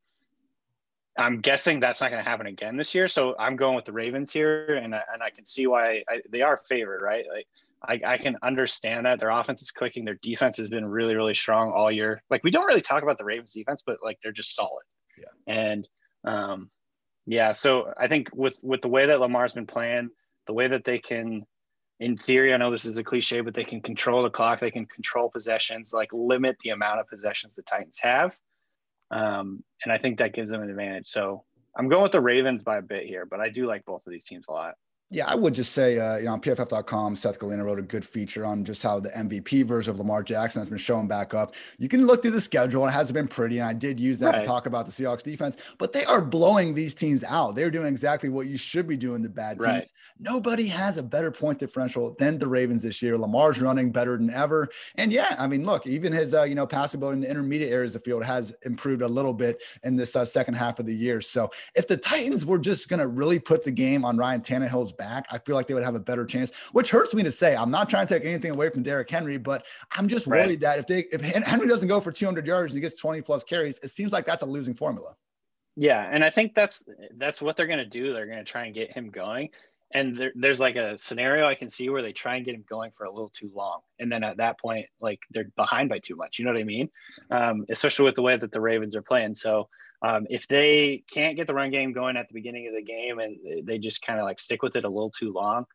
[1.16, 3.06] I'm guessing that's not going to happen again this year.
[3.06, 6.22] So I'm going with the Ravens here, and I, and I can see why I,
[6.30, 7.24] they are favored, right?
[7.30, 7.46] Like
[7.84, 11.34] I, I can understand that their offense is clicking, their defense has been really really
[11.34, 12.22] strong all year.
[12.30, 14.84] Like we don't really talk about the Ravens defense, but like they're just solid.
[15.18, 15.54] Yeah.
[15.54, 15.86] And
[16.24, 16.70] um,
[17.26, 20.10] yeah, so I think with with the way that Lamar's been playing,
[20.46, 21.46] the way that they can
[22.00, 24.72] in theory, I know this is a cliche, but they can control the clock, they
[24.72, 28.36] can control possessions, like limit the amount of possessions the Titans have.
[29.12, 31.06] Um, and I think that gives them an advantage.
[31.06, 31.44] So
[31.76, 34.10] I'm going with the Ravens by a bit here, but I do like both of
[34.10, 34.74] these teams a lot.
[35.12, 38.02] Yeah, I would just say, uh, you know, on PFF.com, Seth Galina wrote a good
[38.02, 41.54] feature on just how the MVP version of Lamar Jackson has been showing back up.
[41.76, 43.58] You can look through the schedule, and it hasn't been pretty.
[43.58, 44.40] And I did use that right.
[44.40, 47.54] to talk about the Seahawks defense, but they are blowing these teams out.
[47.54, 49.66] They're doing exactly what you should be doing, the bad teams.
[49.66, 49.88] Right.
[50.18, 53.18] Nobody has a better point differential than the Ravens this year.
[53.18, 54.70] Lamar's running better than ever.
[54.94, 57.70] And yeah, I mean, look, even his, uh, you know, passing ability in the intermediate
[57.70, 60.86] areas of the field has improved a little bit in this uh, second half of
[60.86, 61.20] the year.
[61.20, 64.92] So if the Titans were just going to really put the game on Ryan Tannehill's
[65.02, 67.56] back, I feel like they would have a better chance, which hurts me to say.
[67.56, 70.78] I'm not trying to take anything away from Derrick Henry, but I'm just worried that
[70.78, 73.78] if they if Henry doesn't go for 200 yards and he gets 20 plus carries,
[73.82, 75.16] it seems like that's a losing formula.
[75.74, 76.84] Yeah, and I think that's
[77.16, 78.12] that's what they're going to do.
[78.12, 79.48] They're going to try and get him going.
[79.94, 82.64] And there, there's like a scenario I can see where they try and get him
[82.66, 85.98] going for a little too long, and then at that point, like they're behind by
[85.98, 86.38] too much.
[86.38, 86.88] You know what I mean?
[87.30, 89.34] Um, especially with the way that the Ravens are playing.
[89.34, 89.68] So
[90.02, 93.18] um, if they can't get the run game going at the beginning of the game
[93.18, 95.66] and they just kind of like stick with it a little too long,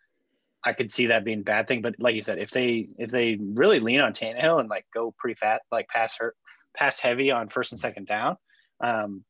[0.64, 1.82] I could see that being a bad thing.
[1.82, 5.14] But like you said, if they if they really lean on Tannehill and like go
[5.18, 6.36] pretty fat, like pass her
[6.76, 8.36] pass heavy on first and second down,
[8.84, 9.24] um,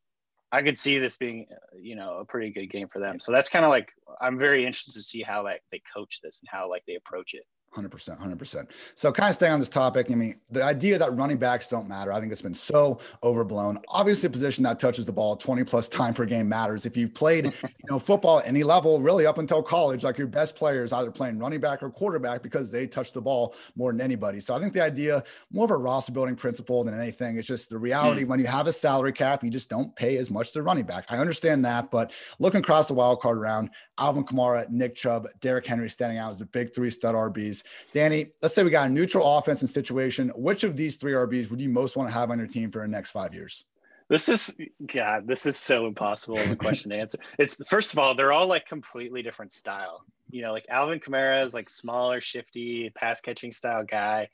[0.52, 1.46] I could see this being
[1.80, 3.20] you know a pretty good game for them.
[3.20, 6.42] So that's kind of like I'm very interested to see how like they coach this
[6.42, 7.44] and how like they approach it.
[7.76, 8.68] 100%, 100%.
[8.96, 11.88] So, kind of staying on this topic, I mean, the idea that running backs don't
[11.88, 13.80] matter, I think it's been so overblown.
[13.90, 16.86] Obviously, a position that touches the ball 20 plus time per game matters.
[16.86, 20.28] If you've played, you know, football at any level, really up until college, like your
[20.28, 24.02] best players either playing running back or quarterback because they touch the ball more than
[24.02, 24.40] anybody.
[24.40, 27.70] So, I think the idea, more of a roster building principle than anything, it's just
[27.70, 28.28] the reality mm.
[28.28, 31.06] when you have a salary cap, you just don't pay as much to running back.
[31.10, 35.66] I understand that, but looking across the wild card round, Alvin Kamara, Nick Chubb, Derrick
[35.66, 37.57] Henry standing out as the big three stud RBs.
[37.94, 40.30] Danny, let's say we got a neutral offense and situation.
[40.36, 42.82] Which of these three RBs would you most want to have on your team for
[42.82, 43.66] the next five years?
[44.10, 45.28] This is God.
[45.28, 47.18] This is so impossible of a question to answer.
[47.40, 50.06] It's first of all, they're all like completely different style.
[50.30, 54.30] You know, like Alvin Kamara is like smaller, shifty, pass catching style guy.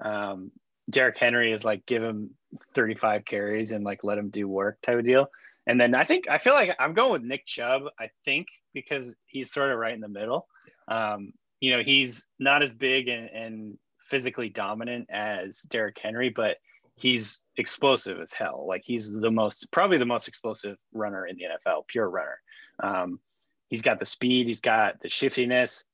[0.00, 0.50] Um,
[0.88, 2.30] Derrick Henry is like give him
[2.74, 5.30] 35 carries and like let him do work type of deal.
[5.66, 7.82] And then I think I feel like I'm going with Nick Chubb.
[8.00, 10.46] I think because he's sort of right in the middle.
[10.88, 16.56] Um, you know, he's not as big and, and physically dominant as Derrick Henry, but
[16.94, 18.64] he's explosive as hell.
[18.66, 22.40] Like he's the most, probably the most explosive runner in the NFL, pure runner.
[22.82, 23.20] Um,
[23.68, 25.84] he's got the speed, he's got the shiftiness,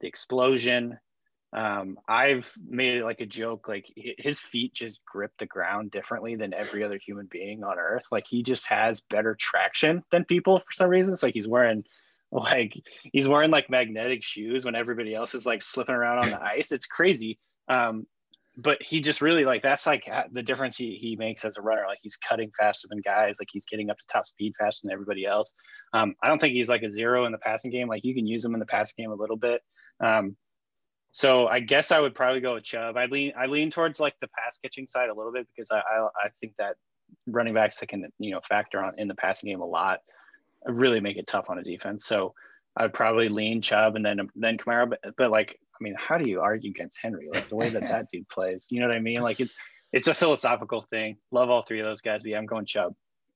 [0.00, 0.98] the explosion.
[1.52, 6.36] Um, I've made it like a joke, like his feet just grip the ground differently
[6.36, 8.06] than every other human being on earth.
[8.12, 11.14] Like he just has better traction than people for some reason.
[11.14, 11.84] It's like he's wearing
[12.32, 12.74] like
[13.12, 16.72] he's wearing like magnetic shoes when everybody else is like slipping around on the ice.
[16.72, 17.38] It's crazy.
[17.68, 18.06] Um,
[18.60, 21.84] but he just really like that's like the difference he, he makes as a runner.
[21.86, 23.36] Like he's cutting faster than guys.
[23.40, 25.54] Like he's getting up to top speed faster than everybody else.
[25.94, 27.88] Um, I don't think he's like a zero in the passing game.
[27.88, 29.62] Like you can use him in the passing game a little bit.
[30.00, 30.36] Um,
[31.12, 32.96] so I guess I would probably go with Chubb.
[32.96, 35.78] I lean I lean towards like the pass catching side a little bit because I
[35.78, 36.74] I, I think that
[37.28, 40.00] running backs that can you know factor on in the passing game a lot
[40.68, 42.04] really make it tough on a defense.
[42.06, 42.34] So
[42.76, 44.90] I'd probably lean Chubb and then then Kamara.
[44.90, 47.28] But, but like, I mean, how do you argue against Henry?
[47.32, 49.22] Like the way that that dude plays, you know what I mean?
[49.22, 49.50] Like it,
[49.92, 51.16] it's a philosophical thing.
[51.32, 52.94] Love all three of those guys, but yeah, I'm going Chubb.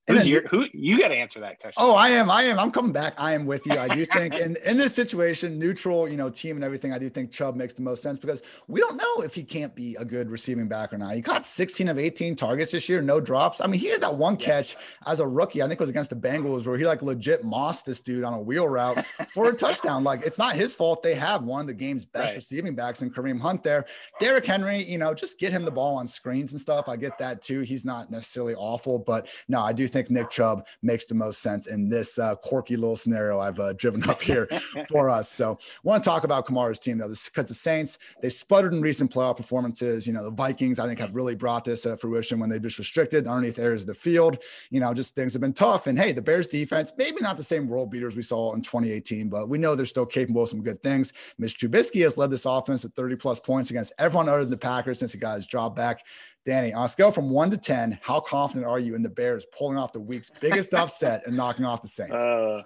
[0.09, 0.67] Who's your who?
[0.73, 1.81] You got to answer that question.
[1.81, 2.29] Oh, I am.
[2.29, 2.59] I am.
[2.59, 3.15] I'm coming back.
[3.19, 3.79] I am with you.
[3.79, 6.93] I do think in in this situation, neutral, you know, team and everything.
[6.93, 9.75] I do think Chubb makes the most sense because we don't know if he can't
[9.77, 11.15] be a good receiving back or not.
[11.15, 13.61] He caught 16 of 18 targets this year, no drops.
[13.61, 15.63] I mean, he had that one catch as a rookie.
[15.63, 18.35] I think it was against the Bengals where he like legit mossed this dude on
[18.35, 20.03] a wheel route for a touchdown.
[20.03, 21.05] Like it's not his fault.
[21.05, 22.37] They have one of the game's best right.
[22.37, 23.87] receiving backs in Kareem Hunt there.
[24.19, 26.89] Derrick Henry, you know, just get him the ball on screens and stuff.
[26.89, 27.61] I get that too.
[27.61, 31.67] He's not necessarily awful, but no, I do think Nick Chubb makes the most sense
[31.67, 34.49] in this uh, quirky little scenario I've uh, driven up here
[34.89, 35.31] for us.
[35.31, 39.13] So, want to talk about Kamara's team though, because the Saints they sputtered in recent
[39.13, 40.07] playoff performances.
[40.07, 42.79] You know, the Vikings I think have really brought this to fruition when they just
[42.79, 44.39] restricted underneath areas of the field.
[44.71, 45.87] You know, just things have been tough.
[45.87, 49.29] And hey, the Bears defense maybe not the same world beaters we saw in 2018,
[49.29, 51.13] but we know they're still capable of some good things.
[51.39, 54.57] Mitch Trubisky has led this offense at 30 plus points against everyone other than the
[54.57, 56.03] Packers since he got his job back.
[56.45, 59.47] Danny, on a scale from one to 10, how confident are you in the Bears
[59.57, 62.15] pulling off the week's biggest upset and knocking off the Saints?
[62.15, 62.63] Uh,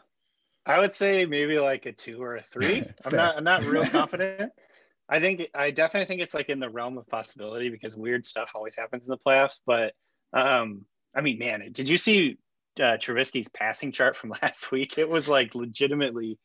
[0.65, 2.85] I would say maybe like a two or a three.
[3.05, 4.53] I'm not, I'm not real confident.
[5.09, 8.53] I think, I definitely think it's like in the realm of possibility because weird stuff
[8.55, 9.59] always happens in the playoffs.
[9.67, 9.95] But,
[10.33, 10.85] um,
[11.15, 12.39] I mean, man, did you see
[12.81, 14.99] uh, Trubisky's passing chart from last week?
[14.99, 16.39] It was like legitimately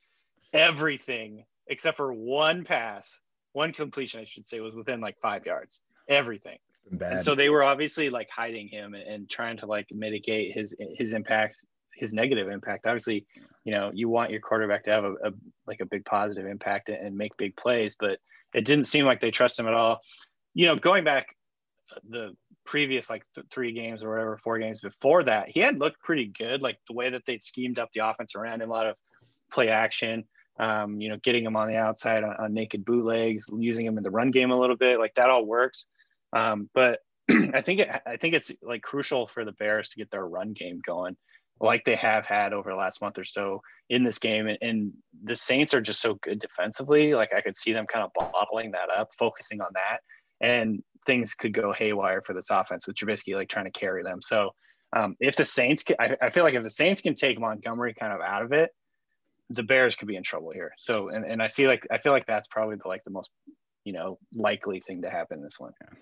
[0.54, 3.22] everything except for one pass,
[3.54, 5.82] one completion, I should say, was within like five yards.
[6.08, 6.58] Everything.
[6.90, 10.76] And so they were obviously like hiding him and, and trying to like mitigate his
[10.80, 11.58] his impact,
[11.96, 12.86] his negative impact.
[12.86, 13.26] Obviously,
[13.64, 15.32] you know, you want your quarterback to have a, a
[15.68, 18.20] like a big positive impact and make big plays, but
[18.54, 20.00] it didn't seem like they trust him at all.
[20.54, 21.36] You know, going back
[21.96, 25.80] uh, the previous like th- three games or whatever, four games before that, he had
[25.80, 26.62] looked pretty good.
[26.62, 28.96] Like the way that they'd schemed up the offense around him, a lot of
[29.52, 30.26] play action
[30.60, 34.04] um, you know, getting him on the outside on, on, naked bootlegs, using him in
[34.04, 35.88] the run game a little bit, like that all works.
[36.34, 40.12] Um, but I think it, I think it's like crucial for the Bears to get
[40.12, 41.16] their run game going,
[41.60, 44.48] like they have had over the last month or so in this game.
[44.48, 47.14] And, and the Saints are just so good defensively.
[47.14, 50.00] Like I could see them kind of bottling that up, focusing on that,
[50.42, 54.22] and things could go haywire for this offense with Trubisky like trying to carry them.
[54.22, 54.52] So
[54.94, 57.94] um, if the Saints, can, I, I feel like if the Saints can take Montgomery
[57.94, 58.72] kind of out of it,
[59.50, 60.74] the Bears could be in trouble here.
[60.78, 63.32] So, and, and I see like, I feel like that's probably the, like the most,
[63.84, 65.72] you know, likely thing to happen in this one.
[65.82, 65.98] Yeah.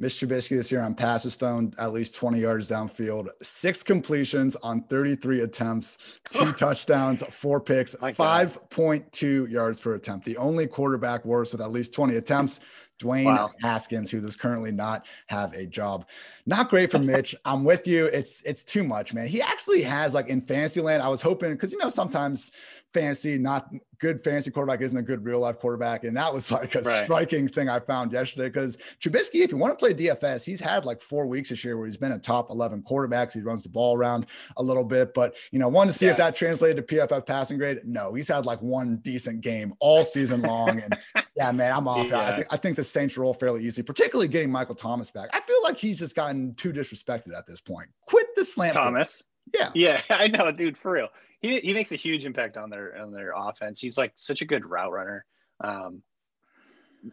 [0.00, 0.26] Mr.
[0.26, 5.42] Trubisky this year on passes thrown at least 20 yards downfield, six completions on 33
[5.42, 5.98] attempts,
[6.30, 10.24] two touchdowns, four picks, 5.2 yards per attempt.
[10.24, 12.60] The only quarterback worse with at least 20 attempts.
[13.00, 13.50] Dwayne wow.
[13.62, 16.06] Haskins, who does currently not have a job.
[16.44, 17.34] Not great for Mitch.
[17.46, 18.06] I'm with you.
[18.06, 19.26] It's it's too much, man.
[19.26, 21.02] He actually has like in fantasy land.
[21.02, 22.50] I was hoping because you know sometimes
[22.92, 26.04] fantasy, not good fantasy quarterback isn't a good real life quarterback.
[26.04, 27.04] And that was like a right.
[27.04, 30.84] striking thing I found yesterday because Trubisky, if you want to play DFS, he's had
[30.84, 33.32] like four weeks this year where he's been a top 11 quarterback.
[33.32, 36.12] He runs the ball around a little bit, but you know, wanted to see yeah.
[36.12, 37.80] if that translated to PFF passing grade.
[37.84, 40.80] No, he's had like one decent game all season long.
[40.80, 40.96] And
[41.36, 42.08] yeah, man, I'm off.
[42.08, 42.20] Yeah.
[42.20, 45.28] I, think, I think the Saints roll fairly easy, particularly getting Michael Thomas back.
[45.34, 47.90] I feel like he's just gotten too disrespected at this point.
[48.06, 48.74] Quit the slant.
[48.74, 49.24] Thomas.
[49.54, 49.70] Yeah.
[49.74, 51.08] Yeah, I know, dude, for real
[51.40, 53.80] he, he makes a huge impact on their on their offense.
[53.80, 55.24] He's like such a good route runner.
[55.62, 56.02] Um,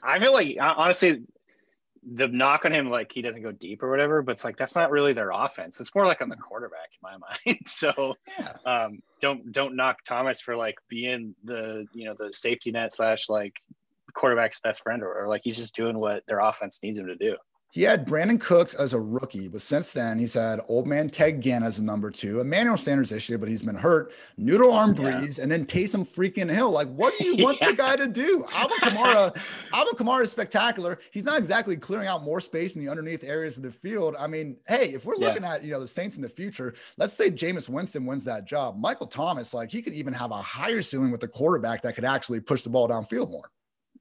[0.03, 1.23] I feel like honestly,
[2.09, 4.75] the knock on him like he doesn't go deep or whatever, but it's like that's
[4.75, 5.79] not really their offense.
[5.79, 7.59] It's more like on the quarterback in my mind.
[7.67, 8.53] so yeah.
[8.65, 13.29] um, don't don't knock Thomas for like being the you know the safety net slash
[13.29, 13.61] like
[14.13, 17.15] quarterback's best friend or, or like he's just doing what their offense needs him to
[17.15, 17.35] do.
[17.71, 21.41] He had Brandin Cooks as a rookie, but since then he's had old man Ted
[21.41, 24.13] Ginn as a number two, Emmanuel Sanders this year, but he's been hurt.
[24.37, 25.27] Noodle arm yeah.
[25.39, 26.71] and then Taysom freaking Hill.
[26.71, 27.71] Like, what do you want yeah.
[27.71, 28.45] the guy to do?
[28.53, 29.37] Alvin Kamara,
[29.73, 30.97] Alvin Kamara is spectacular.
[31.11, 34.15] He's not exactly clearing out more space in the underneath areas of the field.
[34.17, 35.55] I mean, hey, if we're looking yeah.
[35.55, 38.79] at you know the Saints in the future, let's say Jameis Winston wins that job.
[38.79, 42.05] Michael Thomas, like he could even have a higher ceiling with the quarterback that could
[42.05, 43.51] actually push the ball downfield more.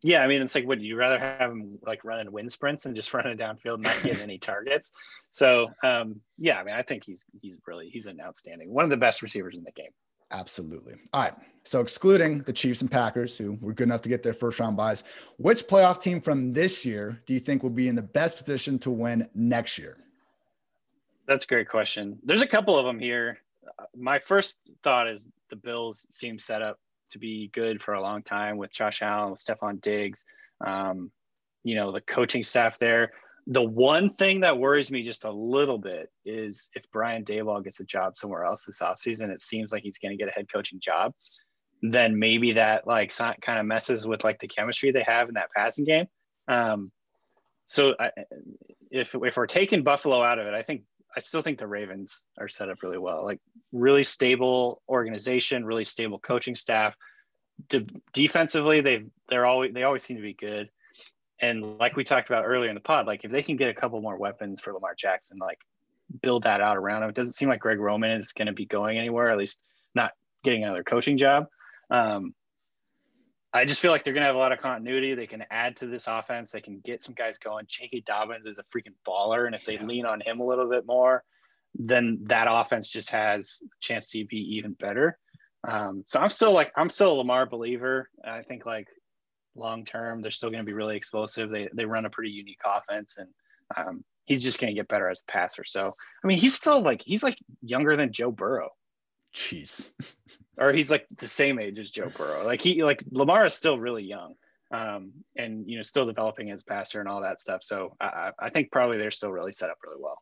[0.02, 2.94] Yeah, I mean, it's like, would you rather have him like running wind sprints and
[2.94, 4.90] just running downfield, not getting any targets?
[5.30, 8.90] So, um, yeah, I mean, I think he's he's really he's an outstanding one of
[8.90, 9.90] the best receivers in the game.
[10.32, 10.94] Absolutely.
[11.12, 11.35] All right.
[11.64, 14.76] So, excluding the Chiefs and Packers, who were good enough to get their first round
[14.76, 15.04] buys,
[15.37, 18.78] which playoff team from this year do you think will be in the best position
[18.80, 19.98] to win next year?
[21.26, 22.18] That's a great question.
[22.22, 23.38] There's a couple of them here.
[23.96, 26.78] My first thought is the Bills seem set up
[27.11, 30.25] to be good for a long time with Josh Allen, with Stefon Diggs,
[30.64, 31.11] um,
[31.64, 33.12] you know, the coaching staff there.
[33.49, 37.81] The one thing that worries me just a little bit is if Brian Daboll gets
[37.81, 40.47] a job somewhere else this offseason, it seems like he's going to get a head
[40.53, 41.12] coaching job.
[41.83, 45.51] Then maybe that like kind of messes with like the chemistry they have in that
[45.55, 46.07] passing game.
[46.49, 46.90] Um,
[47.66, 48.11] so I,
[48.90, 50.83] if if we're taking Buffalo out of it, I think
[51.16, 53.24] I still think the Ravens are set up really well.
[53.24, 53.40] Like
[53.72, 56.94] really stable organization, really stable coaching staff.
[57.68, 60.68] De- defensively, they they're always they always seem to be good.
[61.40, 63.74] And like we talked about earlier in the pod, like if they can get a
[63.74, 65.59] couple more weapons for Lamar Jackson, like
[66.22, 67.09] build that out around him.
[67.09, 69.61] It doesn't seem like Greg Roman is going to be going anywhere, at least
[69.94, 70.12] not
[70.44, 71.46] getting another coaching job.
[71.90, 72.35] Um,
[73.52, 75.14] I just feel like they're going to have a lot of continuity.
[75.14, 76.50] They can add to this offense.
[76.50, 77.64] They can get some guys going.
[77.68, 78.00] J.K.
[78.06, 79.85] Dobbins is a freaking baller, and if they yeah.
[79.85, 81.24] lean on him a little bit more,
[81.74, 85.18] then that offense just has a chance to be even better.
[85.66, 88.09] Um, so I'm still like I'm still a Lamar believer.
[88.24, 88.88] I think like
[89.54, 91.50] long term they're still going to be really explosive.
[91.50, 93.28] They they run a pretty unique offense, and
[93.76, 95.64] um, he's just going to get better as a passer.
[95.64, 98.70] So I mean, he's still like he's like younger than Joe Burrow.
[99.35, 99.90] Jeez.
[100.59, 102.44] or he's like the same age as Joe Burrow.
[102.44, 104.34] Like he like Lamar is still really young.
[104.70, 107.62] um, and you know still developing as passer and all that stuff.
[107.62, 110.18] So I, I think probably they're still really set up really well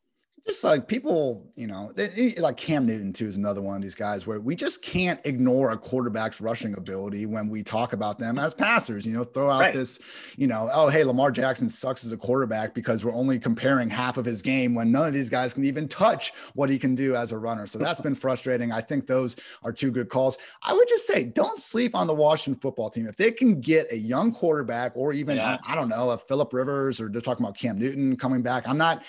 [0.47, 3.95] just like people, you know, they, like Cam Newton too is another one of these
[3.95, 8.39] guys where we just can't ignore a quarterback's rushing ability when we talk about them
[8.39, 9.07] as passers.
[9.07, 9.75] You know, throw out right.
[9.75, 9.99] this,
[10.37, 14.19] you know, oh hey, Lamar Jackson sucks as a quarterback because we're only comparing half
[14.19, 17.17] of his game when none of these guys can even touch what he can do
[17.17, 17.67] as a runner.
[17.67, 18.71] So that's been frustrating.
[18.71, 20.37] I think those are two good calls.
[20.63, 23.91] I would just say don't sleep on the Washington football team if they can get
[23.91, 25.57] a young quarterback or even yeah.
[25.65, 28.69] I, I don't know a Philip Rivers or they're talking about Cam Newton coming back.
[28.69, 29.03] I'm not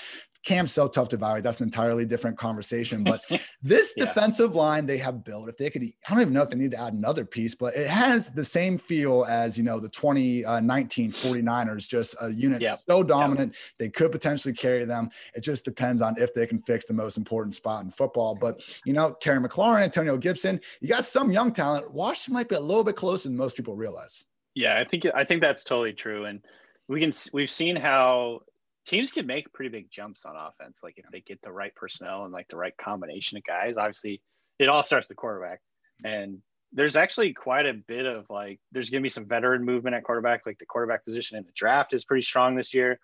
[0.46, 1.44] Cam's so tough to evaluate.
[1.44, 3.04] That's an entirely different conversation.
[3.04, 3.22] But
[3.64, 4.06] this yeah.
[4.06, 6.72] defensive line they have built, if they could, I don't even know if they need
[6.72, 11.10] to add another piece, but it has the same feel as, you know, the 2019
[11.10, 12.80] uh, 49ers, just a unit yep.
[12.88, 13.54] so dominant.
[13.54, 13.62] Yep.
[13.80, 15.10] They could potentially carry them.
[15.34, 18.36] It just depends on if they can fix the most important spot in football.
[18.36, 21.92] But, you know, Terry McLaurin, Antonio Gibson, you got some young talent.
[21.92, 24.24] Washington might be a little bit closer than most people realize.
[24.54, 26.26] Yeah, I think I think that's totally true.
[26.26, 26.42] And
[26.88, 28.42] we can we've seen how
[28.86, 30.82] teams can make pretty big jumps on offense.
[30.84, 34.22] Like if they get the right personnel and like the right combination of guys, obviously
[34.60, 35.62] it all starts with the quarterback.
[36.04, 36.40] And
[36.72, 40.04] there's actually quite a bit of like, there's going to be some veteran movement at
[40.04, 40.46] quarterback.
[40.46, 43.00] Like the quarterback position in the draft is pretty strong this year.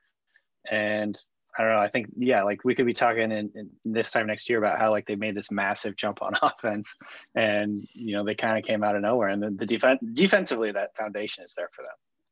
[0.70, 1.20] And
[1.58, 1.80] I don't know.
[1.80, 4.80] I think, yeah, like we could be talking in, in this time next year about
[4.80, 6.98] how like they made this massive jump on offense
[7.36, 9.30] and, you know, they kind of came out of nowhere.
[9.30, 11.92] And the, the defense, defensively, that foundation is there for them.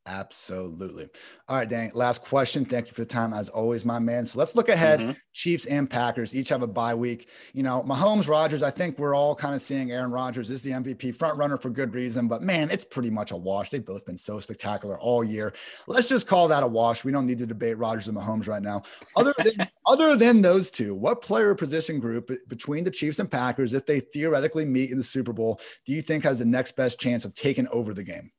[0.10, 1.08] Absolutely.
[1.48, 2.66] All right, Dan, last question.
[2.66, 4.26] Thank you for the time as always, my man.
[4.26, 5.00] So let's look ahead.
[5.00, 5.12] Mm-hmm.
[5.34, 7.30] Chiefs and Packers each have a bye week.
[7.54, 10.72] You know, Mahomes, Rodgers, I think we're all kind of seeing Aaron Rodgers is the
[10.72, 13.70] MVP front runner for good reason, but man, it's pretty much a wash.
[13.70, 15.54] They've both been so spectacular all year.
[15.86, 17.04] Let's just call that a wash.
[17.04, 18.82] We don't need to debate Rodgers and Mahomes right now.
[19.16, 23.76] Other than other than those two, what player position group between the Chiefs and Packers,
[23.76, 27.00] if they theoretically meet in the Super Bowl, do you think has the next best
[27.00, 28.32] chance of taking over the game?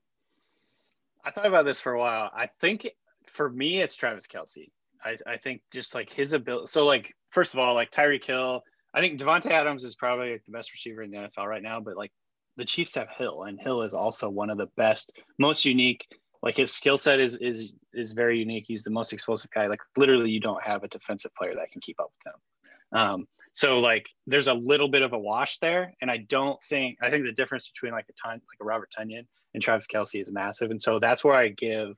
[1.24, 2.30] I thought about this for a while.
[2.34, 2.90] I think
[3.26, 4.70] for me, it's Travis Kelce.
[5.04, 6.66] I, I think just like his ability.
[6.68, 8.62] So, like, first of all, like Tyreek Hill,
[8.92, 11.80] I think Davante Adams is probably like the best receiver in the NFL right now,
[11.80, 12.12] but like
[12.56, 16.06] the Chiefs have Hill, and Hill is also one of the best, most unique.
[16.42, 18.64] Like his skill set is is is very unique.
[18.66, 19.66] He's the most explosive guy.
[19.66, 23.00] Like literally, you don't have a defensive player that can keep up with him.
[23.00, 26.98] Um, so like there's a little bit of a wash there, and I don't think
[27.02, 30.20] I think the difference between like a ton like a Robert Tonyan and Travis Kelce
[30.20, 30.70] is massive.
[30.70, 31.96] And so that's where I give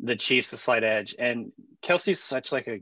[0.00, 1.14] the Chiefs a slight edge.
[1.18, 2.80] And Kelce's such like a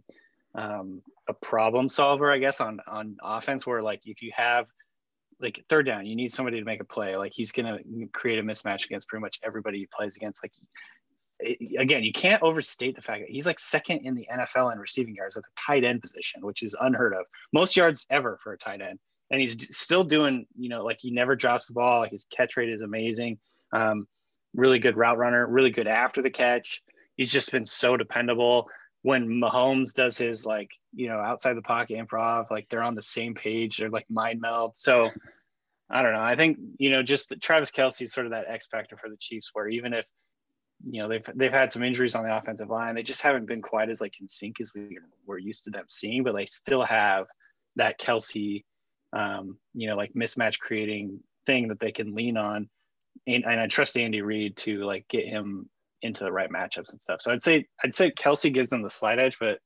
[0.54, 3.66] um, a problem solver, I guess, on on offense.
[3.66, 4.66] Where like if you have
[5.40, 7.16] like third down, you need somebody to make a play.
[7.16, 7.78] Like he's gonna
[8.12, 10.42] create a mismatch against pretty much everybody he plays against.
[10.42, 10.52] Like
[11.78, 15.14] again, you can't overstate the fact that he's like second in the NFL in receiving
[15.14, 17.26] yards at the tight end position, which is unheard of.
[17.52, 18.98] Most yards ever for a tight end.
[19.30, 22.07] And he's still doing, you know, like he never drops the ball.
[22.09, 23.38] His catch rate is amazing.
[23.73, 24.07] Um,
[24.55, 26.83] really good route runner, really good after the catch.
[27.17, 28.69] He's just been so dependable.
[29.03, 33.03] When Mahomes does his like, you know, outside the pocket improv, like they're on the
[33.03, 34.77] same page, they're like mind meld.
[34.77, 35.11] So
[35.91, 36.23] I don't know.
[36.23, 39.17] I think, you know, just Travis Kelce is sort of that X factor for the
[39.19, 40.07] Chiefs where even if,
[40.85, 43.62] you know, they've they've had some injuries on the offensive line, they just haven't been
[43.62, 46.85] quite as like in sync as we were used to them seeing, but they still
[46.85, 47.27] have
[47.77, 48.64] that Kelce
[49.12, 52.69] um, you know, like mismatch creating thing that they can lean on
[53.27, 55.69] and, and I trust Andy Reid to like get him
[56.03, 57.21] into the right matchups and stuff.
[57.21, 59.59] So I'd say I'd say Kelce gives them the slight edge, but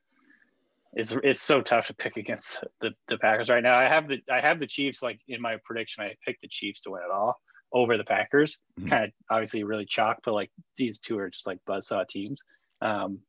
[0.92, 3.76] it's it's so tough to pick against the, the Packers right now.
[3.76, 6.04] I have the I have the Chiefs like in my prediction.
[6.04, 7.40] I picked the Chiefs to win it all
[7.72, 8.58] over the Packers.
[8.78, 8.88] Mm-hmm.
[8.88, 12.42] Kind of obviously really chalk, but like these two are just like buzzsaw teams.
[12.80, 13.20] Um,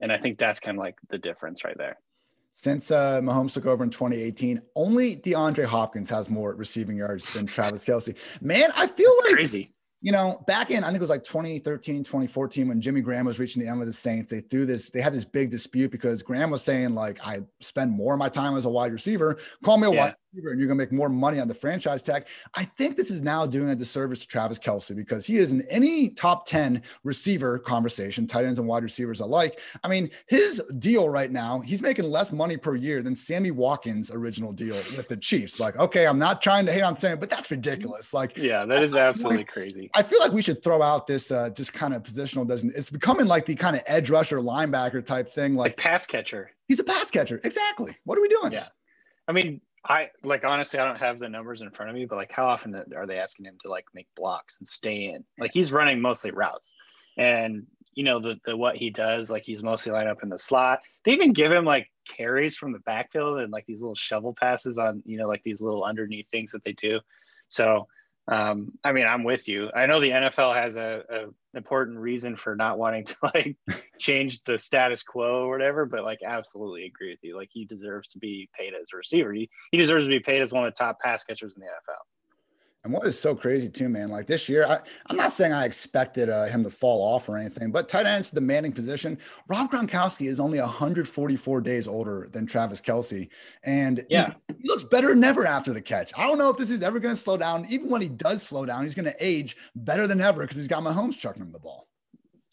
[0.00, 1.96] and I think that's kind of like the difference right there
[2.56, 7.46] since uh, Mahomes took over in 2018, only DeAndre Hopkins has more receiving yards than
[7.46, 8.16] Travis Kelce.
[8.40, 9.74] Man, I feel That's like crazy
[10.06, 13.38] you know, back in, I think it was like 2013, 2014, when Jimmy Graham was
[13.38, 16.22] reaching the end of the Saints, they threw this, they had this big dispute because
[16.22, 19.38] Graham was saying, like, I spend more of my time as a wide receiver.
[19.64, 19.96] Call me a yeah.
[19.96, 22.26] wide and you're going to make more money on the franchise tag.
[22.54, 25.62] I think this is now doing a disservice to Travis Kelce because he is in
[25.70, 29.60] any top 10 receiver conversation, tight ends and wide receivers alike.
[29.82, 34.10] I mean, his deal right now, he's making less money per year than Sammy Watkins'
[34.10, 35.58] original deal with the Chiefs.
[35.58, 38.12] Like, okay, I'm not trying to hate on Sammy, but that's ridiculous.
[38.12, 39.90] Like, yeah, that is absolutely crazy.
[39.94, 42.90] I feel like we should throw out this uh, just kind of positional doesn't it's
[42.90, 46.50] becoming like the kind of edge rusher linebacker type thing like, like pass catcher.
[46.68, 47.40] He's a pass catcher.
[47.42, 47.96] Exactly.
[48.04, 48.52] What are we doing?
[48.52, 48.68] Yeah.
[49.28, 52.16] I mean, I like honestly, I don't have the numbers in front of me, but
[52.16, 55.24] like, how often are they asking him to like make blocks and stay in?
[55.38, 56.74] Like, he's running mostly routes,
[57.16, 60.38] and you know the the what he does, like he's mostly lined up in the
[60.38, 60.80] slot.
[61.04, 64.78] They even give him like carries from the backfield and like these little shovel passes
[64.78, 67.00] on, you know, like these little underneath things that they do.
[67.48, 67.86] So
[68.28, 69.70] um, I mean, I'm with you.
[69.74, 73.56] I know the NFL has a, a important reason for not wanting to like
[73.98, 77.36] change the status quo or whatever, but like absolutely agree with you.
[77.36, 79.32] Like he deserves to be paid as a receiver.
[79.32, 81.66] He, he deserves to be paid as one of the top pass catchers in the
[81.66, 82.02] NFL.
[82.86, 84.10] And what is so crazy too, man?
[84.10, 84.78] Like this year, I,
[85.10, 88.30] am not saying I expected uh, him to fall off or anything, but tight end's
[88.30, 89.18] demanding position.
[89.48, 93.28] Rob Gronkowski is only 144 days older than Travis Kelce,
[93.64, 96.12] and yeah, he, he looks better than ever after the catch.
[96.16, 97.66] I don't know if this is ever going to slow down.
[97.68, 100.68] Even when he does slow down, he's going to age better than ever because he's
[100.68, 101.88] got Mahomes chucking him the ball.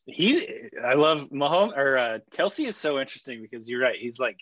[0.08, 0.44] He,
[0.84, 4.00] I love Mahomes or uh, Kelce is so interesting because you're right.
[4.00, 4.40] He's like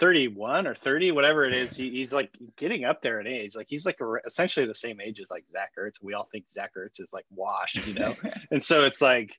[0.00, 1.76] 31 or 30, whatever it is.
[1.76, 3.54] He, he's like getting up there in age.
[3.54, 6.02] Like he's like a, essentially the same age as like Zach Ertz.
[6.02, 8.16] We all think Zach Ertz is like washed, you know?
[8.50, 9.38] and so it's like,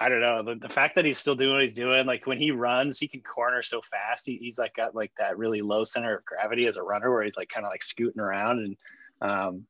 [0.00, 0.42] I don't know.
[0.42, 3.06] The, the fact that he's still doing what he's doing, like when he runs, he
[3.06, 4.24] can corner so fast.
[4.26, 7.22] He, he's like got like that really low center of gravity as a runner where
[7.22, 8.60] he's like kind of like scooting around.
[8.60, 8.76] And
[9.20, 9.66] um,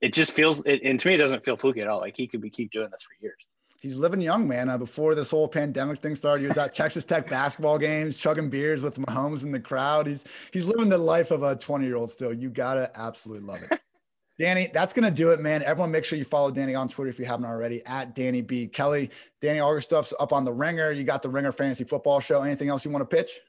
[0.00, 1.98] it just feels, it, and to me, it doesn't feel fluky at all.
[1.98, 3.44] Like he could be keep doing this for years
[3.80, 4.68] he's living young, man.
[4.68, 8.48] Uh, before this whole pandemic thing started, he was at Texas Tech basketball games, chugging
[8.48, 10.06] beers with Mahomes in the crowd.
[10.06, 12.32] He's he's living the life of a 20 year old still.
[12.32, 13.80] You gotta absolutely love it.
[14.38, 15.62] Danny, that's gonna do it, man.
[15.62, 18.68] Everyone, make sure you follow Danny on Twitter if you haven't already at Danny B
[18.68, 19.10] Kelly.
[19.42, 20.92] Danny, all your stuff's up on the Ringer.
[20.92, 22.42] You got the Ringer Fantasy Football Show.
[22.42, 23.40] Anything else you want to pitch?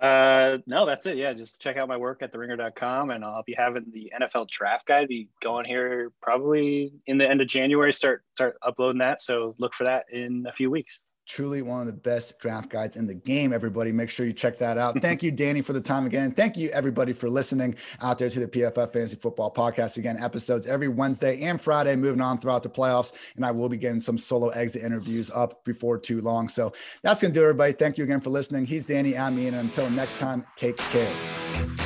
[0.00, 1.16] Uh, no, that's it.
[1.16, 4.86] Yeah, just check out my work at theringer.com and I'll be having the NFL draft
[4.86, 7.92] guide be going here probably in the end of January.
[7.92, 9.22] Start start uploading that.
[9.22, 12.96] So look for that in a few weeks truly one of the best draft guides
[12.96, 13.92] in the game everybody.
[13.92, 15.00] Make sure you check that out.
[15.02, 16.32] Thank you danny for the time again.
[16.32, 19.96] Thank you everybody for listening out there to the pff fantasy football podcast.
[19.96, 23.76] Again episodes every wednesday and friday moving on throughout the playoffs and i will be
[23.76, 26.48] getting some solo exit interviews up before too long.
[26.48, 26.72] So
[27.02, 27.72] that's gonna do it everybody.
[27.72, 28.66] Thank you again for listening.
[28.66, 31.85] He's danny i'm ian and until next time take care